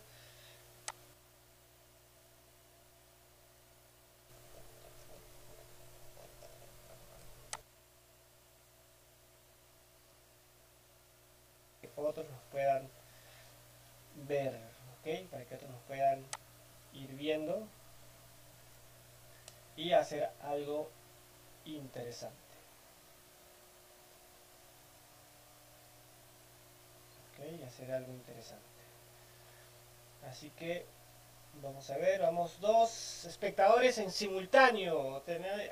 Que 11.82 11.90
otros 11.96 12.28
nos 12.30 12.42
puedan 12.52 12.88
ver, 14.28 14.60
¿ok? 15.00 15.30
Para 15.32 15.46
que 15.46 15.56
otros 15.56 15.72
nos 15.72 15.82
puedan 15.84 16.24
ir 16.94 17.10
viendo 17.16 17.68
y 19.76 19.92
hacer 19.92 20.30
algo 20.42 20.90
interesante. 21.66 22.36
Ok, 27.34 27.64
hacer 27.68 27.92
algo 27.92 28.12
interesante. 28.14 28.64
Así 30.30 30.50
que 30.52 30.86
vamos 31.62 31.90
a 31.90 31.98
ver, 31.98 32.22
vamos 32.22 32.60
dos 32.60 33.26
espectadores 33.26 33.98
en 33.98 34.12
simultáneo. 34.12 35.24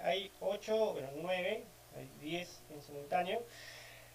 Hay 0.04 0.32
8, 0.42 0.94
bueno, 0.94 1.10
9, 1.16 1.64
hay 1.96 2.10
10 2.20 2.62
en 2.72 2.82
simultáneo. 2.82 3.44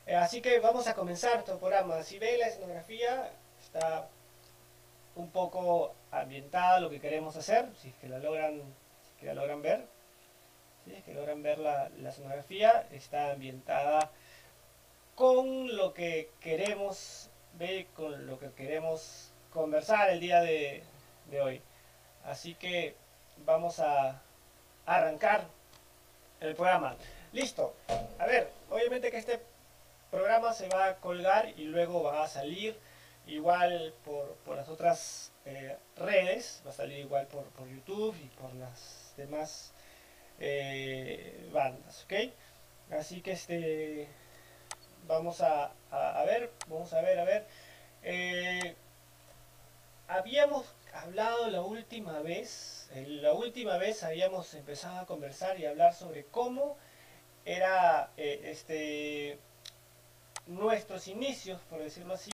Eh, 0.06 0.14
así 0.14 0.40
que 0.40 0.58
vamos 0.60 0.86
a 0.86 0.94
comenzar 0.94 1.34
nuestro 1.34 1.58
programa. 1.58 2.02
Si 2.02 2.18
ve 2.18 2.38
la 2.38 2.46
escenografía, 2.46 3.30
está 3.60 4.08
un 5.16 5.30
poco 5.30 5.94
ambientada 6.10 6.80
lo 6.80 6.90
que 6.90 7.00
queremos 7.00 7.36
hacer, 7.36 7.68
si 7.80 7.88
es 7.88 7.94
que 7.96 8.08
la 8.08 8.18
logran 8.18 8.62
que 9.18 9.26
la 9.26 9.34
logran 9.34 9.60
ver, 9.62 9.84
que 11.04 11.14
logran 11.14 11.42
ver 11.42 11.58
la, 11.58 11.90
la 11.98 12.12
sonografía, 12.12 12.86
está 12.92 13.32
ambientada 13.32 14.10
con 15.18 15.76
lo 15.76 15.94
que 15.94 16.30
queremos 16.40 17.28
ver, 17.54 17.86
con 17.88 18.26
lo 18.26 18.38
que 18.38 18.52
queremos 18.52 19.32
conversar 19.52 20.10
el 20.10 20.20
día 20.20 20.40
de, 20.40 20.84
hoy. 21.42 21.60
Así 22.24 22.54
que 22.54 22.94
vamos 23.44 23.80
a 23.80 24.22
arrancar 24.86 25.44
el 26.40 26.54
programa. 26.54 26.94
Listo. 27.32 27.74
A 28.20 28.26
ver, 28.26 28.48
obviamente 28.70 29.10
que 29.10 29.18
este 29.18 29.40
programa 30.12 30.52
se 30.52 30.68
va 30.68 30.86
a 30.86 30.96
colgar 30.96 31.48
y 31.56 31.64
luego 31.64 32.04
va 32.04 32.22
a 32.22 32.28
salir 32.28 32.78
igual 33.26 33.92
por, 34.04 34.36
por 34.46 34.56
las 34.56 34.68
otras 34.68 35.32
eh, 35.44 35.76
redes, 35.96 36.62
va 36.64 36.70
a 36.70 36.74
salir 36.74 37.00
igual 37.00 37.26
por, 37.26 37.42
por 37.46 37.68
YouTube 37.68 38.14
y 38.22 38.28
por 38.40 38.54
las 38.54 39.12
demás 39.16 39.72
eh, 40.40 41.48
bandas, 41.52 42.04
¿ok? 42.04 42.14
Así 42.90 43.20
que 43.20 43.32
este 43.32 44.08
vamos 45.08 45.40
a, 45.40 45.72
ver, 46.26 46.52
vamos 46.68 46.92
a 46.92 47.00
ver, 47.00 47.18
a 47.18 47.24
ver. 47.24 47.46
Eh, 48.02 48.76
habíamos 50.06 50.66
hablado 50.92 51.50
la 51.50 51.62
última 51.62 52.20
vez, 52.20 52.90
la 52.94 53.32
última 53.32 53.78
vez 53.78 54.04
habíamos 54.04 54.54
empezado 54.54 55.00
a 55.00 55.06
conversar 55.06 55.58
y 55.58 55.66
hablar 55.66 55.94
sobre 55.94 56.24
cómo 56.26 56.76
era 57.44 58.10
eh, 58.16 58.42
este 58.44 59.38
nuestros 60.46 61.08
inicios, 61.08 61.60
por 61.68 61.80
decirlo 61.80 62.14
así. 62.14 62.30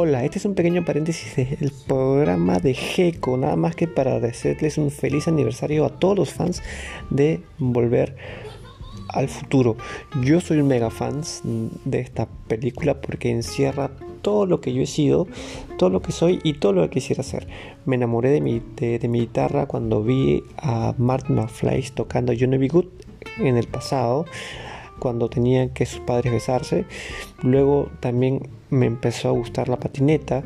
Hola, 0.00 0.24
este 0.24 0.38
es 0.38 0.44
un 0.44 0.54
pequeño 0.54 0.84
paréntesis 0.84 1.34
del 1.34 1.72
programa 1.88 2.60
de 2.60 2.72
GECO, 2.72 3.36
nada 3.36 3.56
más 3.56 3.74
que 3.74 3.88
para 3.88 4.20
desearles 4.20 4.78
un 4.78 4.92
feliz 4.92 5.26
aniversario 5.26 5.84
a 5.84 5.88
todos 5.88 6.16
los 6.16 6.32
fans 6.32 6.62
de 7.10 7.42
Volver 7.58 8.14
al 9.08 9.28
Futuro. 9.28 9.76
Yo 10.22 10.40
soy 10.40 10.58
un 10.58 10.68
mega 10.68 10.90
fan 10.90 11.22
de 11.84 11.98
esta 11.98 12.28
película 12.46 13.00
porque 13.00 13.32
encierra 13.32 13.90
todo 14.22 14.46
lo 14.46 14.60
que 14.60 14.72
yo 14.72 14.82
he 14.82 14.86
sido, 14.86 15.26
todo 15.78 15.90
lo 15.90 16.00
que 16.00 16.12
soy 16.12 16.38
y 16.44 16.52
todo 16.52 16.74
lo 16.74 16.82
que 16.82 16.90
quisiera 16.90 17.24
ser. 17.24 17.48
Me 17.84 17.96
enamoré 17.96 18.30
de 18.30 18.40
mi, 18.40 18.62
de, 18.76 19.08
mi 19.08 19.18
guitarra 19.18 19.66
cuando 19.66 20.04
vi 20.04 20.44
a 20.58 20.94
Martin 20.96 21.34
McFly 21.34 21.90
tocando 21.92 22.32
Be 22.32 22.68
Good 22.68 22.86
en 23.38 23.56
el 23.56 23.66
pasado 23.66 24.26
cuando 25.00 25.28
tenían 25.28 25.70
que 25.70 25.86
sus 25.86 25.98
padres 26.02 26.32
besarse. 26.32 26.84
Luego 27.42 27.90
también 27.98 28.57
me 28.70 28.86
empezó 28.86 29.28
a 29.28 29.32
gustar 29.32 29.68
la 29.68 29.78
patineta 29.78 30.42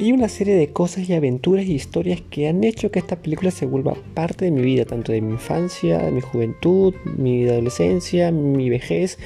y 0.00 0.12
una 0.12 0.30
serie 0.30 0.54
de 0.54 0.72
cosas 0.72 1.08
y 1.10 1.12
aventuras 1.12 1.66
y 1.66 1.74
historias 1.74 2.22
que 2.30 2.48
han 2.48 2.64
hecho 2.64 2.90
que 2.90 2.98
esta 2.98 3.16
película 3.16 3.50
se 3.50 3.66
vuelva 3.66 3.94
parte 4.14 4.46
de 4.46 4.50
mi 4.50 4.62
vida, 4.62 4.86
tanto 4.86 5.12
de 5.12 5.20
mi 5.20 5.32
infancia, 5.32 5.98
de 5.98 6.10
mi 6.10 6.22
juventud, 6.22 6.94
mi 7.18 7.46
adolescencia, 7.46 8.32
mi 8.32 8.70
vejez. 8.70 9.18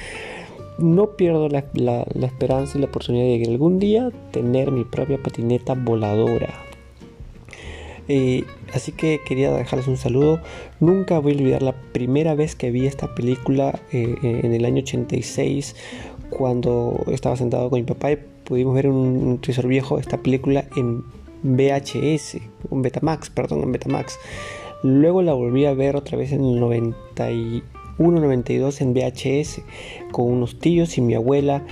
No 0.77 1.15
pierdo 1.15 1.47
la, 1.47 1.59
esperanza 2.25 2.77
y 2.77 2.81
la 2.81 2.87
oportunidad 2.87 3.23
de 3.23 3.49
algún 3.49 3.79
día 3.79 4.11
tener 4.31 4.71
mi 4.71 4.83
propia 4.83 5.17
patineta 5.17 5.75
voladora. 5.75 6.53
Eh, 8.09 8.43
así 8.73 8.91
que 8.91 9.21
quería 9.25 9.53
dejarles 9.53 9.87
un 9.87 9.95
saludo. 9.95 10.41
Nunca 10.81 11.19
voy 11.19 11.31
a 11.31 11.35
olvidar 11.37 11.63
la 11.63 11.75
primera 11.93 12.35
vez 12.35 12.55
que 12.55 12.71
vi 12.71 12.85
esta 12.85 13.15
película 13.15 13.79
eh, 13.93 14.15
en 14.21 14.53
el 14.53 14.65
año 14.65 14.81
86 14.81 15.73
cuando 16.37 17.05
estaba 17.07 17.37
sentado 17.37 17.69
con 17.69 17.79
mi 17.79 17.85
papá 17.85 18.11
y 18.11 18.17
pudimos 18.43 18.75
ver 18.75 18.89
un, 18.89 19.39
trisor 19.41 19.67
viejo 19.67 19.99
esta 19.99 20.17
película 20.17 20.65
en 20.75 21.01
VHS, 21.43 22.39
un 22.69 22.81
Betamax, 22.81 23.29
perdón, 23.29 23.63
en 23.63 23.71
Betamax. 23.71 24.19
Luego 24.83 25.21
la 25.21 25.33
volví 25.33 25.65
a 25.65 25.73
ver 25.73 25.95
otra 25.95 26.17
vez 26.17 26.33
en 26.33 26.43
el 26.43 26.59
91, 26.59 27.63
92 28.19 28.81
en 28.81 28.93
VHS 28.93 29.61
con 30.11 30.25
unos 30.25 30.59
tíos 30.59 30.97
y 30.97 31.01
mi 31.01 31.13
abuela 31.13 31.63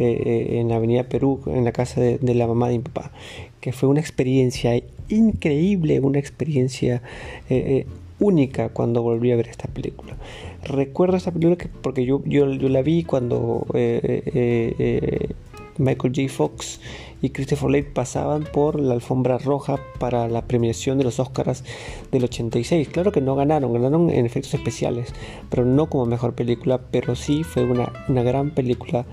eh, 0.00 0.20
eh, 0.26 0.58
en 0.58 0.68
la 0.68 0.76
Avenida 0.76 1.04
Perú, 1.04 1.40
en 1.46 1.64
la 1.64 1.70
casa 1.70 2.00
de, 2.00 2.34
la 2.34 2.48
mamá 2.48 2.68
de 2.68 2.78
mi 2.78 2.84
papá, 2.84 3.12
que 3.60 3.70
fue 3.70 3.88
una 3.88 4.00
experiencia 4.00 4.82
increíble, 5.08 6.00
una 6.00 6.18
experiencia 6.18 7.02
eh, 7.48 7.86
única 8.18 8.70
cuando 8.70 9.00
volví 9.02 9.30
a 9.30 9.36
ver 9.36 9.46
esta 9.46 9.68
película. 9.68 10.16
Recuerdo 10.64 11.16
esta 11.16 11.30
película 11.30 11.56
porque 11.82 12.04
yo, 12.04 12.22
yo, 12.24 12.52
yo 12.52 12.68
la 12.68 12.82
vi 12.82 13.04
cuando 13.04 13.66
eh, 13.74 14.22
eh, 14.26 14.74
eh, 14.78 15.34
Michael 15.78 16.12
J. 16.14 16.28
Fox 16.28 16.80
y 17.22 17.30
Christopher 17.30 17.70
Lee 17.70 17.82
pasaban 17.82 18.44
por 18.44 18.80
la 18.80 18.94
alfombra 18.94 19.38
roja 19.38 19.78
para 19.98 20.28
la 20.28 20.42
premiación 20.42 20.98
de 20.98 21.04
los 21.04 21.18
Oscars 21.20 21.64
del 22.12 22.24
86. 22.24 22.88
Claro 22.88 23.12
que 23.12 23.20
no 23.20 23.34
ganaron, 23.34 23.72
ganaron 23.72 24.10
en 24.10 24.26
efectos 24.26 24.54
especiales, 24.54 25.12
pero 25.50 25.64
no 25.64 25.86
como 25.86 26.06
mejor 26.06 26.34
película, 26.34 26.80
pero 26.90 27.16
sí 27.16 27.44
fue 27.44 27.64
una, 27.64 27.92
una 28.08 28.22
gran 28.22 28.50
película. 28.50 29.06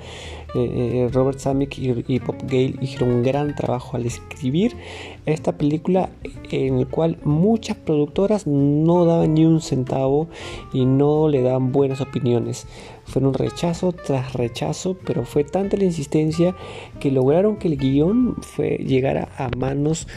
Robert 1.12 1.39
Samick 1.39 1.78
y, 1.78 2.06
y, 2.08 2.20
Bob 2.20 2.38
Gale 2.44 2.76
hicieron 2.80 3.12
un 3.12 3.24
gran 3.24 3.54
trabajo 3.56 3.98
al 3.98 4.06
escribir 4.06 4.78
esta 5.26 5.58
película 5.58 6.10
en 6.50 6.80
el 6.80 6.88
cual 6.88 7.18
muchas 7.26 7.76
productoras 7.76 8.48
no 8.48 9.04
daban 9.04 9.34
ni 9.34 9.46
un 9.46 9.60
centavo 9.60 10.30
y 10.72 10.86
no 10.86 11.28
le 11.28 11.41
daban 11.41 11.74
buenas 11.74 12.00
opiniones. 12.00 12.68
Fue 13.06 13.22
un 13.22 13.34
rechazo 13.34 13.91
tras 13.91 14.34
rechazo, 14.34 14.98
pero 15.06 15.26
fue 15.26 15.44
tanta 15.44 15.78
la 15.78 15.84
insistencia 15.84 16.56
que 17.00 17.12
lograron 17.12 17.58
que 17.58 17.68
el 17.68 17.78
guion 17.78 18.36
fue, 18.41 18.78
llegara 18.78 19.30
a 19.38 19.50
manos 19.56 20.08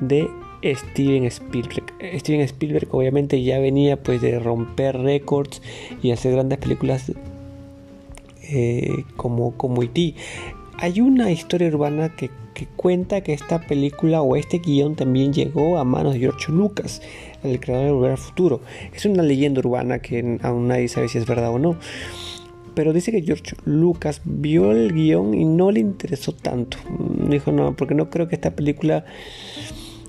de 0.00 0.28
Steven 0.62 1.24
Spielberg. 1.24 1.84
Steven 2.18 2.40
Spielberg 2.42 2.88
obviamente 2.92 3.42
ya 3.42 3.58
venía 3.58 4.02
pues 4.02 4.20
de 4.20 4.38
romper 4.38 4.98
récords 4.98 5.60
y 6.02 6.10
hacer 6.12 6.32
grandes 6.32 6.58
películas 6.58 7.12
eh, 8.42 9.04
como, 9.16 9.52
como 9.56 9.82
E.T. 9.82 10.14
Hay 10.78 11.00
una 11.00 11.30
historia 11.30 11.68
urbana 11.68 12.14
que, 12.14 12.30
que, 12.54 12.66
cuenta 12.76 13.22
que 13.22 13.32
esta 13.32 13.60
película 13.60 14.20
o 14.22 14.36
este 14.36 14.58
guion 14.58 14.94
también 14.94 15.32
llegó 15.32 15.78
a 15.78 15.84
manos 15.84 16.14
de 16.14 16.20
George 16.20 16.52
Lucas, 16.52 17.00
el 17.42 17.58
creador 17.60 17.86
de 17.86 17.92
Volver 17.92 18.10
al 18.12 18.18
Futuro. 18.18 18.60
Es 18.94 19.04
una 19.06 19.22
leyenda 19.22 19.60
urbana 19.60 20.00
que 20.00 20.38
aún 20.42 20.68
nadie 20.68 20.88
sabe 20.88 21.08
si 21.08 21.18
es 21.18 21.26
verdad 21.26 21.50
o 21.50 21.58
no 21.58 21.76
pero 22.76 22.92
dice 22.92 23.10
que 23.10 23.22
George 23.22 23.56
Lucas 23.64 24.20
vio 24.26 24.70
el 24.70 24.92
guion 24.92 25.32
y 25.32 25.46
no 25.46 25.70
le 25.70 25.80
interesó 25.80 26.32
tanto. 26.32 26.76
Dijo, 27.26 27.50
no, 27.50 27.74
porque 27.74 27.94
no 27.94 28.10
creo 28.10 28.28
que 28.28 28.34
esta 28.34 28.50
película 28.50 29.06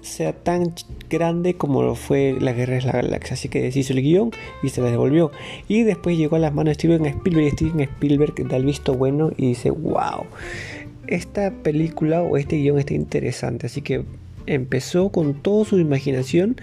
sea 0.01 0.34
tan 0.34 0.73
grande 1.10 1.53
como 1.53 1.82
lo 1.82 1.95
fue 1.95 2.36
La 2.41 2.51
Guerra 2.51 2.75
de 2.75 2.82
la 2.82 2.91
Galaxia. 2.91 3.36
Así 3.36 3.47
que 3.47 3.62
deshizo 3.62 3.93
el 3.93 4.01
guion 4.01 4.32
y 4.62 4.67
se 4.67 4.82
la 4.82 4.91
devolvió. 4.91 5.32
Y 5.69 5.84
después 5.84 6.17
llegó 6.17 6.36
a 6.36 6.39
las 6.39 6.53
manos 6.53 6.71
de 6.71 6.73
Steven 6.73 7.06
Spielberg 7.06 7.47
y 7.47 7.51
Steven 7.51 7.80
Spielberg 7.80 8.47
da 8.49 8.58
el 8.58 8.65
visto 8.65 8.93
bueno 8.95 9.32
y 9.38 9.47
dice, 9.47 9.69
wow, 9.69 10.25
esta 11.08 11.51
película 11.51 12.21
o 12.21 12.36
este 12.36 12.58
guion 12.58 12.80
está 12.80 12.93
interesante. 12.93 13.67
Así 13.67 13.82
que 13.82 14.03
empezó 14.45 15.08
con 15.10 15.36
toda 15.36 15.63
su 15.63 15.80
imaginación 15.80 16.58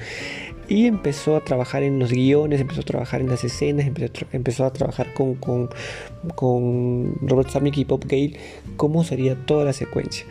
y 0.69 0.87
empezó 0.87 1.37
a 1.37 1.45
trabajar 1.45 1.83
en 1.83 1.99
los 1.99 2.11
guiones, 2.11 2.61
empezó 2.61 2.81
a 2.81 2.85
trabajar 2.85 3.21
en 3.21 3.29
las 3.29 3.45
escenas, 3.45 3.87
empezó 4.33 4.65
a, 4.65 4.73
trabajar 4.73 5.13
con, 5.15 5.35
con, 5.35 7.15
Robert 7.21 7.51
Samick 7.51 7.79
y 7.79 7.85
Bob 7.85 8.05
Gale 8.07 8.35
cómo 8.77 9.05
sería 9.05 9.35
toda 9.47 9.65
la 9.65 9.73
secuencia. 9.73 10.25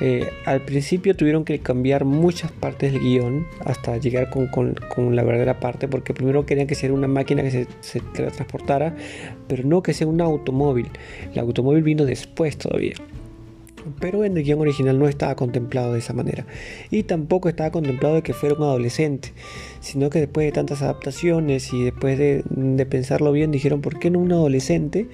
Eh, 0.00 0.28
al 0.46 0.62
principio 0.64 1.14
tuvieron 1.14 1.44
que 1.44 1.60
cambiar 1.60 2.04
muchas 2.04 2.50
partes 2.50 2.92
del 2.92 3.02
guion 3.02 3.46
hasta 3.64 3.98
llegar 3.98 4.30
con, 4.30 4.48
con, 4.48 5.14
la 5.14 5.22
verdadera 5.22 5.60
parte, 5.60 5.86
porque 5.86 6.12
primero 6.12 6.44
querían 6.44 6.66
que 6.66 6.74
sea 6.74 6.92
una 6.92 7.08
máquina 7.08 7.42
que 7.42 7.50
se, 7.50 7.66
se 7.80 8.00
transportara, 8.00 8.96
pero 9.46 9.64
no 9.64 9.82
que 9.82 9.94
sea 9.94 10.06
un 10.06 10.20
automóvil. 10.20 10.88
El 11.32 11.38
automóvil 11.38 11.82
vino 11.82 12.04
después 12.04 12.58
todavía 12.58 12.94
pero 14.00 14.24
en 14.24 14.36
el 14.36 14.44
guion 14.44 14.60
original 14.60 14.98
no 14.98 15.08
estaba 15.08 15.34
contemplado 15.34 15.92
de 15.92 15.98
esa 15.98 16.12
manera. 16.12 16.46
Y 16.90 17.04
tampoco 17.04 17.48
estaba 17.48 17.70
contemplado 17.70 18.16
de 18.16 18.22
que 18.22 18.32
fuera 18.32 18.54
un 18.54 18.62
adolescente, 18.62 19.32
sino 19.80 20.10
que 20.10 20.20
después 20.20 20.46
de 20.46 20.52
tantas 20.52 20.82
adaptaciones 20.82 21.72
y 21.72 21.84
después 21.84 22.18
de, 22.18 22.42
pensarlo 22.90 23.32
bien, 23.32 23.50
dijeron, 23.50 23.80
¿por 23.80 23.98
qué 23.98 24.10
no 24.10 24.18
un 24.18 24.32
adolescente? 24.32 25.08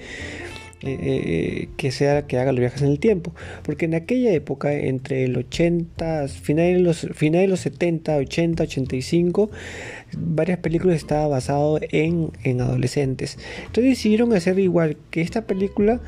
Eh, 0.81 0.97
eh, 1.01 1.69
que 1.75 1.91
sea 1.91 2.25
que 2.25 2.37
haga 2.37 2.53
los 2.53 2.61
viajes 2.61 2.81
en 2.83 2.87
el 2.87 2.99
tiempo 2.99 3.35
porque 3.63 3.83
en 3.83 3.95
aquella 3.95 4.31
época 4.31 4.71
entre 4.71 5.25
el 5.25 5.35
80 5.35 6.29
finales 6.29 6.77
de 6.77 6.79
los 6.79 7.07
finales 7.15 7.47
de 7.47 7.49
los 7.49 7.59
70 7.59 8.15
80 8.15 8.63
85 8.63 9.51
varias 10.17 10.59
películas 10.59 10.95
estaban 10.95 11.31
basadas 11.31 11.81
en, 11.91 12.31
en 12.45 12.61
adolescentes 12.61 13.37
entonces 13.65 13.89
decidieron 13.97 14.31
hacer 14.31 14.57
igual 14.57 14.95
que 15.11 15.19
esta 15.19 15.45
película 15.45 15.99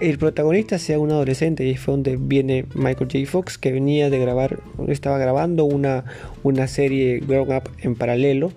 el 0.00 0.18
protagonista 0.18 0.78
sea 0.78 0.98
un 0.98 1.10
adolescente 1.10 1.64
y 1.64 1.76
fue 1.76 1.92
donde 1.92 2.16
viene 2.16 2.66
Michael 2.74 3.08
J. 3.10 3.26
Fox 3.26 3.58
que 3.58 3.72
venía 3.72 4.10
de 4.10 4.18
grabar, 4.18 4.60
estaba 4.88 5.18
grabando 5.18 5.64
una, 5.64 6.04
una 6.42 6.66
serie 6.66 7.20
Grown 7.20 7.54
Up 7.54 7.70
en 7.80 7.94
paralelo 7.94 8.52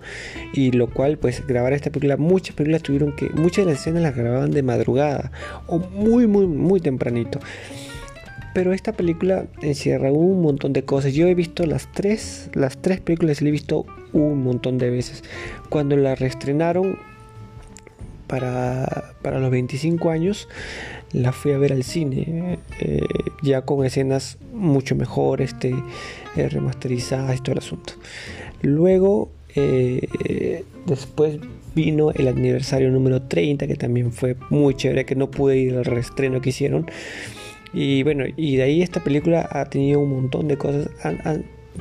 y 0.52 0.72
lo 0.72 0.88
cual 0.88 1.18
pues 1.18 1.46
grabar 1.46 1.72
esta 1.72 1.90
película, 1.90 2.16
muchas 2.16 2.54
películas 2.54 2.82
tuvieron 2.82 3.14
que, 3.16 3.30
muchas 3.30 3.64
de 3.64 3.72
las 3.72 3.80
escenas 3.80 4.02
las 4.02 4.16
grababan 4.16 4.50
de 4.50 4.62
madrugada 4.62 5.32
o 5.66 5.78
muy 5.78 6.26
muy 6.26 6.46
muy 6.46 6.80
tempranito. 6.80 7.40
Pero 8.52 8.72
esta 8.72 8.92
película 8.92 9.46
encierra 9.62 10.10
un 10.10 10.42
montón 10.42 10.72
de 10.72 10.84
cosas. 10.84 11.14
Yo 11.14 11.28
he 11.28 11.34
visto 11.36 11.66
las 11.66 11.90
tres, 11.92 12.50
las 12.52 12.82
tres 12.82 13.00
películas, 13.00 13.40
las 13.40 13.48
he 13.48 13.50
visto 13.52 13.86
un 14.12 14.42
montón 14.42 14.76
de 14.78 14.90
veces. 14.90 15.22
Cuando 15.68 15.96
la 15.96 16.16
reestrenaron 16.16 16.98
para, 18.26 19.14
para 19.22 19.38
los 19.38 19.52
25 19.52 20.10
años, 20.10 20.48
la 21.12 21.32
fui 21.32 21.52
a 21.52 21.58
ver 21.58 21.72
al 21.72 21.82
cine, 21.82 22.58
eh, 22.80 23.00
ya 23.42 23.62
con 23.62 23.84
escenas 23.84 24.38
mucho 24.52 24.94
mejor, 24.94 25.40
este, 25.40 25.74
eh, 26.36 26.48
remasterizadas 26.48 27.38
y 27.38 27.42
todo 27.42 27.52
el 27.52 27.58
asunto. 27.58 27.94
Luego, 28.62 29.30
eh, 29.54 30.64
después 30.86 31.38
vino 31.74 32.10
el 32.12 32.28
aniversario 32.28 32.90
número 32.90 33.22
30, 33.22 33.66
que 33.66 33.76
también 33.76 34.12
fue 34.12 34.36
muy 34.50 34.74
chévere, 34.74 35.04
que 35.04 35.16
no 35.16 35.30
pude 35.30 35.58
ir 35.58 35.76
al 35.76 35.84
reestreno 35.84 36.40
que 36.40 36.50
hicieron. 36.50 36.86
Y 37.72 38.02
bueno, 38.02 38.24
y 38.36 38.56
de 38.56 38.62
ahí 38.64 38.82
esta 38.82 39.02
película 39.02 39.48
ha 39.50 39.64
tenido 39.66 40.00
un 40.00 40.10
montón 40.10 40.48
de 40.48 40.56
cosas. 40.56 40.90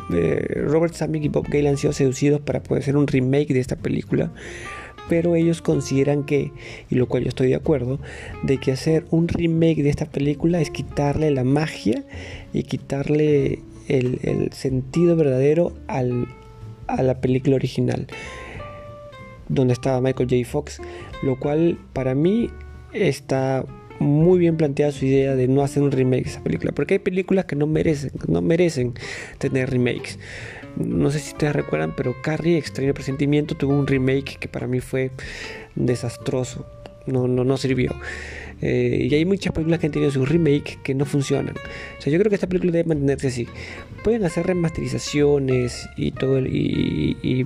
Robert 0.10 0.94
Samick 0.94 1.24
y 1.24 1.30
Bob 1.30 1.48
Gale 1.50 1.70
han 1.70 1.78
sido 1.78 1.94
seducidos 1.94 2.42
para 2.42 2.62
poder 2.62 2.84
hacer 2.84 2.96
un 2.96 3.08
remake 3.08 3.54
de 3.54 3.60
esta 3.60 3.76
película 3.76 4.32
pero 5.10 5.36
ellos 5.36 5.62
consideran 5.62 6.24
que, 6.24 6.54
y 6.90 6.96
lo 6.96 7.08
cual 7.08 7.24
yo 7.24 7.30
estoy 7.30 7.50
de 7.50 7.56
acuerdo, 7.56 8.00
de 8.44 8.60
que 8.60 8.72
hacer 8.72 9.06
un 9.10 9.28
remake 9.28 9.84
de 9.84 9.90
esta 9.90 10.06
película 10.06 10.62
es 10.62 10.70
quitarle 10.70 11.32
la 11.32 11.44
magia 11.44 12.06
y 12.54 12.64
quitarle 12.64 13.60
el, 13.90 14.52
sentido 14.54 15.16
verdadero 15.16 15.74
a 15.88 17.02
la 17.04 17.22
película 17.22 17.56
original, 17.56 18.06
donde 19.50 19.74
estaba 19.74 20.00
Michael 20.00 20.30
J. 20.30 20.48
Fox, 20.48 20.80
lo 21.24 21.40
cual 21.40 21.80
para 21.92 22.14
mí 22.14 22.52
está 22.94 23.66
muy 24.00 24.40
bien 24.40 24.56
planteada 24.56 24.92
su 24.92 25.06
idea 25.06 25.36
de 25.36 25.48
no 25.48 25.62
hacer 25.62 25.84
un 25.84 25.92
remake 25.92 26.24
de 26.24 26.30
esa 26.30 26.44
película, 26.44 26.72
porque 26.72 26.96
hay 26.96 27.00
películas 27.00 27.46
que 27.46 27.56
no 27.56 27.66
merecen, 27.66 28.12
no 28.28 28.42
merecen 28.42 28.94
tener 29.40 29.72
remakes. 29.72 30.20
No 30.78 31.12
sé 31.12 31.20
si 31.20 31.32
ustedes 31.32 31.56
recuerdan, 31.56 31.94
pero 31.96 32.16
Carrie, 32.22 32.58
Extraño 32.58 32.94
Presentimiento, 32.94 33.56
tuvo 33.56 33.74
un 33.74 33.88
remake 33.88 34.38
que 34.40 34.48
para 34.48 34.68
mí 34.68 34.80
fue 34.80 35.12
desastroso. 35.76 36.66
No, 37.06 37.28
no, 37.28 37.44
no 37.44 37.58
sirvió. 37.58 37.96
Eh, 38.62 39.08
y 39.10 39.16
hay 39.16 39.26
muchas 39.26 39.54
películas 39.54 39.80
que 39.80 39.86
han 39.88 39.94
tenido 39.94 40.12
su 40.12 40.26
remake 40.26 40.80
que 40.84 40.94
no 40.94 41.06
funcionan. 41.06 41.56
O 41.98 42.02
sea, 42.02 42.12
yo 42.12 42.20
creo 42.20 42.30
que 42.30 42.36
esta 42.36 42.48
película 42.48 42.72
debe 42.72 42.90
mantenerse 42.90 43.28
así. 43.28 43.48
Pueden 44.04 44.26
hacer 44.26 44.48
remasterizaciones 44.48 45.90
y 45.98 46.12
todo 46.12 46.40
y, 46.40 47.18
y, 47.22 47.46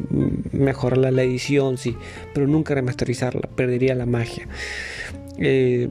mejorar 0.51 0.97
la, 0.97 1.23
edición, 1.23 1.77
sí, 1.77 1.95
pero 2.33 2.47
nunca 2.47 2.73
remasterizarla, 2.73 3.47
perdería 3.55 3.95
la 3.95 4.05
magia. 4.05 4.47
Eh, 5.37 5.89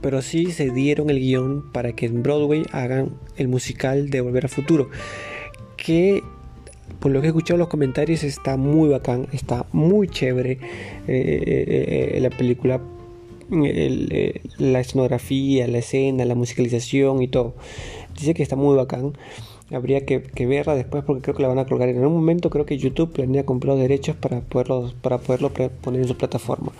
pero 0.00 0.20
sí 0.20 0.50
se 0.50 0.70
dieron 0.70 1.10
el 1.10 1.20
guion 1.20 1.70
para 1.72 1.92
que 1.92 2.06
en 2.06 2.22
Broadway 2.22 2.64
hagan 2.72 3.14
el 3.36 3.48
musical 3.48 4.10
de 4.10 4.20
Volver 4.20 4.44
al 4.44 4.50
Futuro 4.50 4.90
que 5.82 6.22
por 7.00 7.10
lo 7.10 7.20
que 7.20 7.26
he 7.26 7.30
escuchado 7.30 7.56
en 7.56 7.60
los 7.60 7.68
comentarios 7.68 8.22
está 8.22 8.56
muy 8.56 8.88
bacán, 8.88 9.26
está 9.32 9.66
muy 9.72 10.06
chévere 10.06 10.52
eh, 10.52 10.58
eh, 11.08 12.12
eh, 12.14 12.20
la 12.20 12.30
película, 12.30 12.80
la 13.50 14.80
escenografía, 14.80 15.66
la 15.66 15.78
escena, 15.78 16.24
la 16.24 16.36
musicalización 16.36 17.20
y 17.20 17.26
todo. 17.26 17.54
Dice 18.16 18.32
que 18.32 18.44
está 18.44 18.54
muy 18.54 18.76
bacán. 18.76 19.14
Habría 19.72 20.06
que, 20.06 20.20
verla 20.46 20.76
después 20.76 21.02
porque 21.02 21.22
creo 21.22 21.34
que 21.34 21.42
la 21.42 21.48
van 21.48 21.58
a 21.58 21.66
colgar 21.66 21.88
en 21.88 22.04
un 22.04 22.12
momento. 22.12 22.48
Creo 22.50 22.64
que 22.64 22.78
YouTube 22.78 23.12
planea 23.12 23.44
comprar 23.44 23.74
los 23.74 23.82
derechos 23.82 24.14
para 24.14 24.40
poderlo, 24.40 24.92
para 25.02 25.18
poderlo 25.18 25.50
poner 25.50 26.02
en 26.02 26.08
su 26.08 26.16
plataforma. 26.16 26.70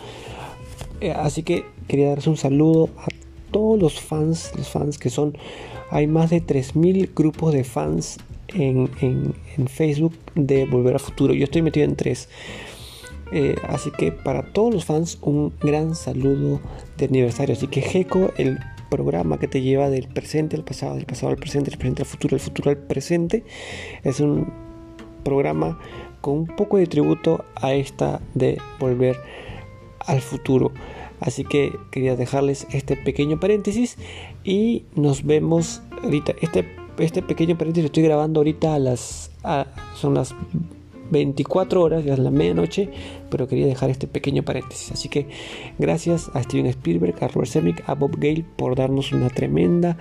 así 1.17 1.43
que 1.43 1.65
quería 1.89 2.11
darles 2.11 2.29
un 2.29 2.37
saludo 2.37 2.91
a 2.99 3.09
todos 3.51 3.81
los 3.81 4.01
fans, 4.01 4.53
los 4.57 4.69
fans 4.69 4.99
que 4.99 5.11
son, 5.11 5.37
hay 5.91 6.07
más 6.07 6.31
de 6.31 6.41
3.000 6.41 7.11
grupos 7.15 7.53
de 7.53 7.65
fans 7.65 8.19
en, 8.55 9.35
Facebook 9.69 10.15
de 10.35 10.65
Volver 10.67 10.97
a 10.97 10.99
Futuro. 10.99 11.35
Yo 11.35 11.45
estoy 11.45 11.63
metido 11.63 11.85
en 11.85 11.97
tres. 11.97 12.29
Eh, 13.33 13.57
así 13.69 13.91
que 13.91 14.13
para 14.13 14.43
todos 14.53 14.75
los 14.75 14.85
fans 14.85 15.19
un 15.23 15.55
gran 15.61 15.95
saludo 15.95 16.61
de 16.99 17.07
aniversario. 17.07 17.55
Así 17.55 17.67
que 17.67 17.81
Geco, 17.81 18.31
el 18.37 18.59
programa 18.91 19.39
que 19.39 19.49
te 19.49 19.63
lleva 19.63 19.89
del 19.89 20.07
presente 20.09 20.57
al 20.57 20.65
pasado, 20.65 20.97
del 20.97 21.07
pasado 21.07 21.31
al 21.31 21.39
presente, 21.39 21.71
del 21.71 21.79
presente 21.79 22.03
al 22.03 22.09
futuro, 22.09 22.37
del 22.37 22.45
futuro 22.45 22.71
al 22.71 22.77
presente, 22.77 23.45
es 24.05 24.21
un 24.21 24.53
programa 25.25 25.79
con 26.21 26.39
un 26.39 26.47
poco 26.47 26.77
de 26.77 26.87
tributo 26.87 27.45
a 27.55 27.73
esta 27.75 28.21
de 28.35 28.59
Volver 28.79 29.17
al 30.01 30.21
Futuro. 30.21 30.73
Así 31.21 31.45
que 31.45 31.73
quería 31.91 32.17
dejarles 32.17 32.67
este 32.73 32.97
pequeño 32.97 33.39
paréntesis 33.39 33.97
y 34.45 34.85
nos 34.95 35.25
vemos 35.25 35.81
ahorita. 36.03 36.35
Este 36.41 36.82
este 36.99 37.23
pequeño 37.23 37.57
paréntesis 37.57 37.85
lo 37.85 37.87
estoy 37.87 38.03
grabando 38.03 38.41
ahorita 38.41 38.75
a 38.75 38.79
las. 38.79 39.31
son 39.95 40.15
las 40.15 40.35
24 41.13 41.83
horas, 41.83 42.05
ya 42.05 42.15
es 42.15 42.19
la 42.19 42.31
medianoche, 42.31 42.89
pero 43.31 43.47
quería 43.47 43.67
dejar 43.67 43.91
este 43.91 44.07
pequeño 44.07 44.43
paréntesis. 44.43 44.93
Así 44.93 45.09
que 45.09 45.29
gracias 45.79 46.31
a 46.35 46.43
Steven 46.43 46.67
Spielberg, 46.67 47.15
a 47.23 47.29
Robert 47.29 47.51
Zemeckis, 47.51 47.89
a 47.89 47.95
Bob 47.95 48.17
Gale 48.17 48.45
por 48.57 48.75
darnos 48.75 49.13
una 49.13 49.29
tremenda 49.29 49.99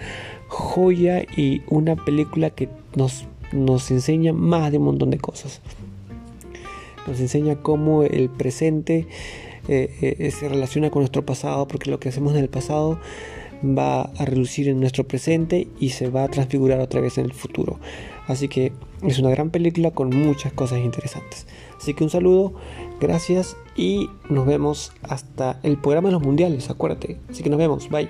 joya 0.48 1.24
y 1.36 1.62
una 1.68 1.98
película 1.98 2.50
que 2.50 2.70
nos, 2.96 3.26
nos 3.52 3.92
enseña 3.92 4.32
más 4.32 4.72
de 4.72 4.78
un 4.78 4.86
montón 4.86 5.12
de 5.12 5.18
cosas. 5.18 5.62
Nos 7.08 7.20
enseña 7.20 7.58
cómo 7.58 8.04
el 8.04 8.30
presente 8.30 9.08
eh, 9.68 10.18
eh, 10.20 10.32
se 10.32 10.48
relaciona 10.48 10.90
con 10.92 11.02
nuestro 11.02 11.26
pasado, 11.26 11.68
porque 11.68 11.92
lo 11.92 12.00
que 12.00 12.10
hacemos 12.10 12.34
en 12.34 12.40
el 12.40 12.50
pasado 12.50 13.00
va 13.64 14.02
a 14.02 14.26
relucir 14.26 14.68
en 14.68 14.80
nuestro 14.80 15.04
presente 15.04 15.68
y 15.80 15.90
se 15.90 16.10
va 16.10 16.24
a 16.24 16.28
transfigurar 16.28 16.80
otra 16.80 17.02
vez 17.02 17.18
en 17.18 17.26
el 17.26 17.34
futuro. 17.34 17.80
Así 18.28 18.48
que 18.48 18.72
es 19.04 19.20
una 19.20 19.30
gran 19.30 19.50
película 19.50 19.92
con 19.92 20.10
muchas 20.10 20.54
cosas 20.54 20.80
interesantes. 20.80 21.48
Así 21.78 21.94
que 21.94 22.04
un 22.04 22.10
saludo, 22.10 22.54
gracias 23.00 23.58
y 23.76 24.10
nos 24.30 24.46
vemos 24.46 24.92
hasta 25.04 25.60
el 25.64 25.78
programa 25.78 26.10
de 26.10 26.14
los 26.14 26.22
mundiales, 26.22 26.70
acuérdate. 26.70 27.18
Así 27.30 27.44
que 27.44 27.50
nos 27.50 27.60
vemos, 27.60 27.90
bye. 27.90 28.10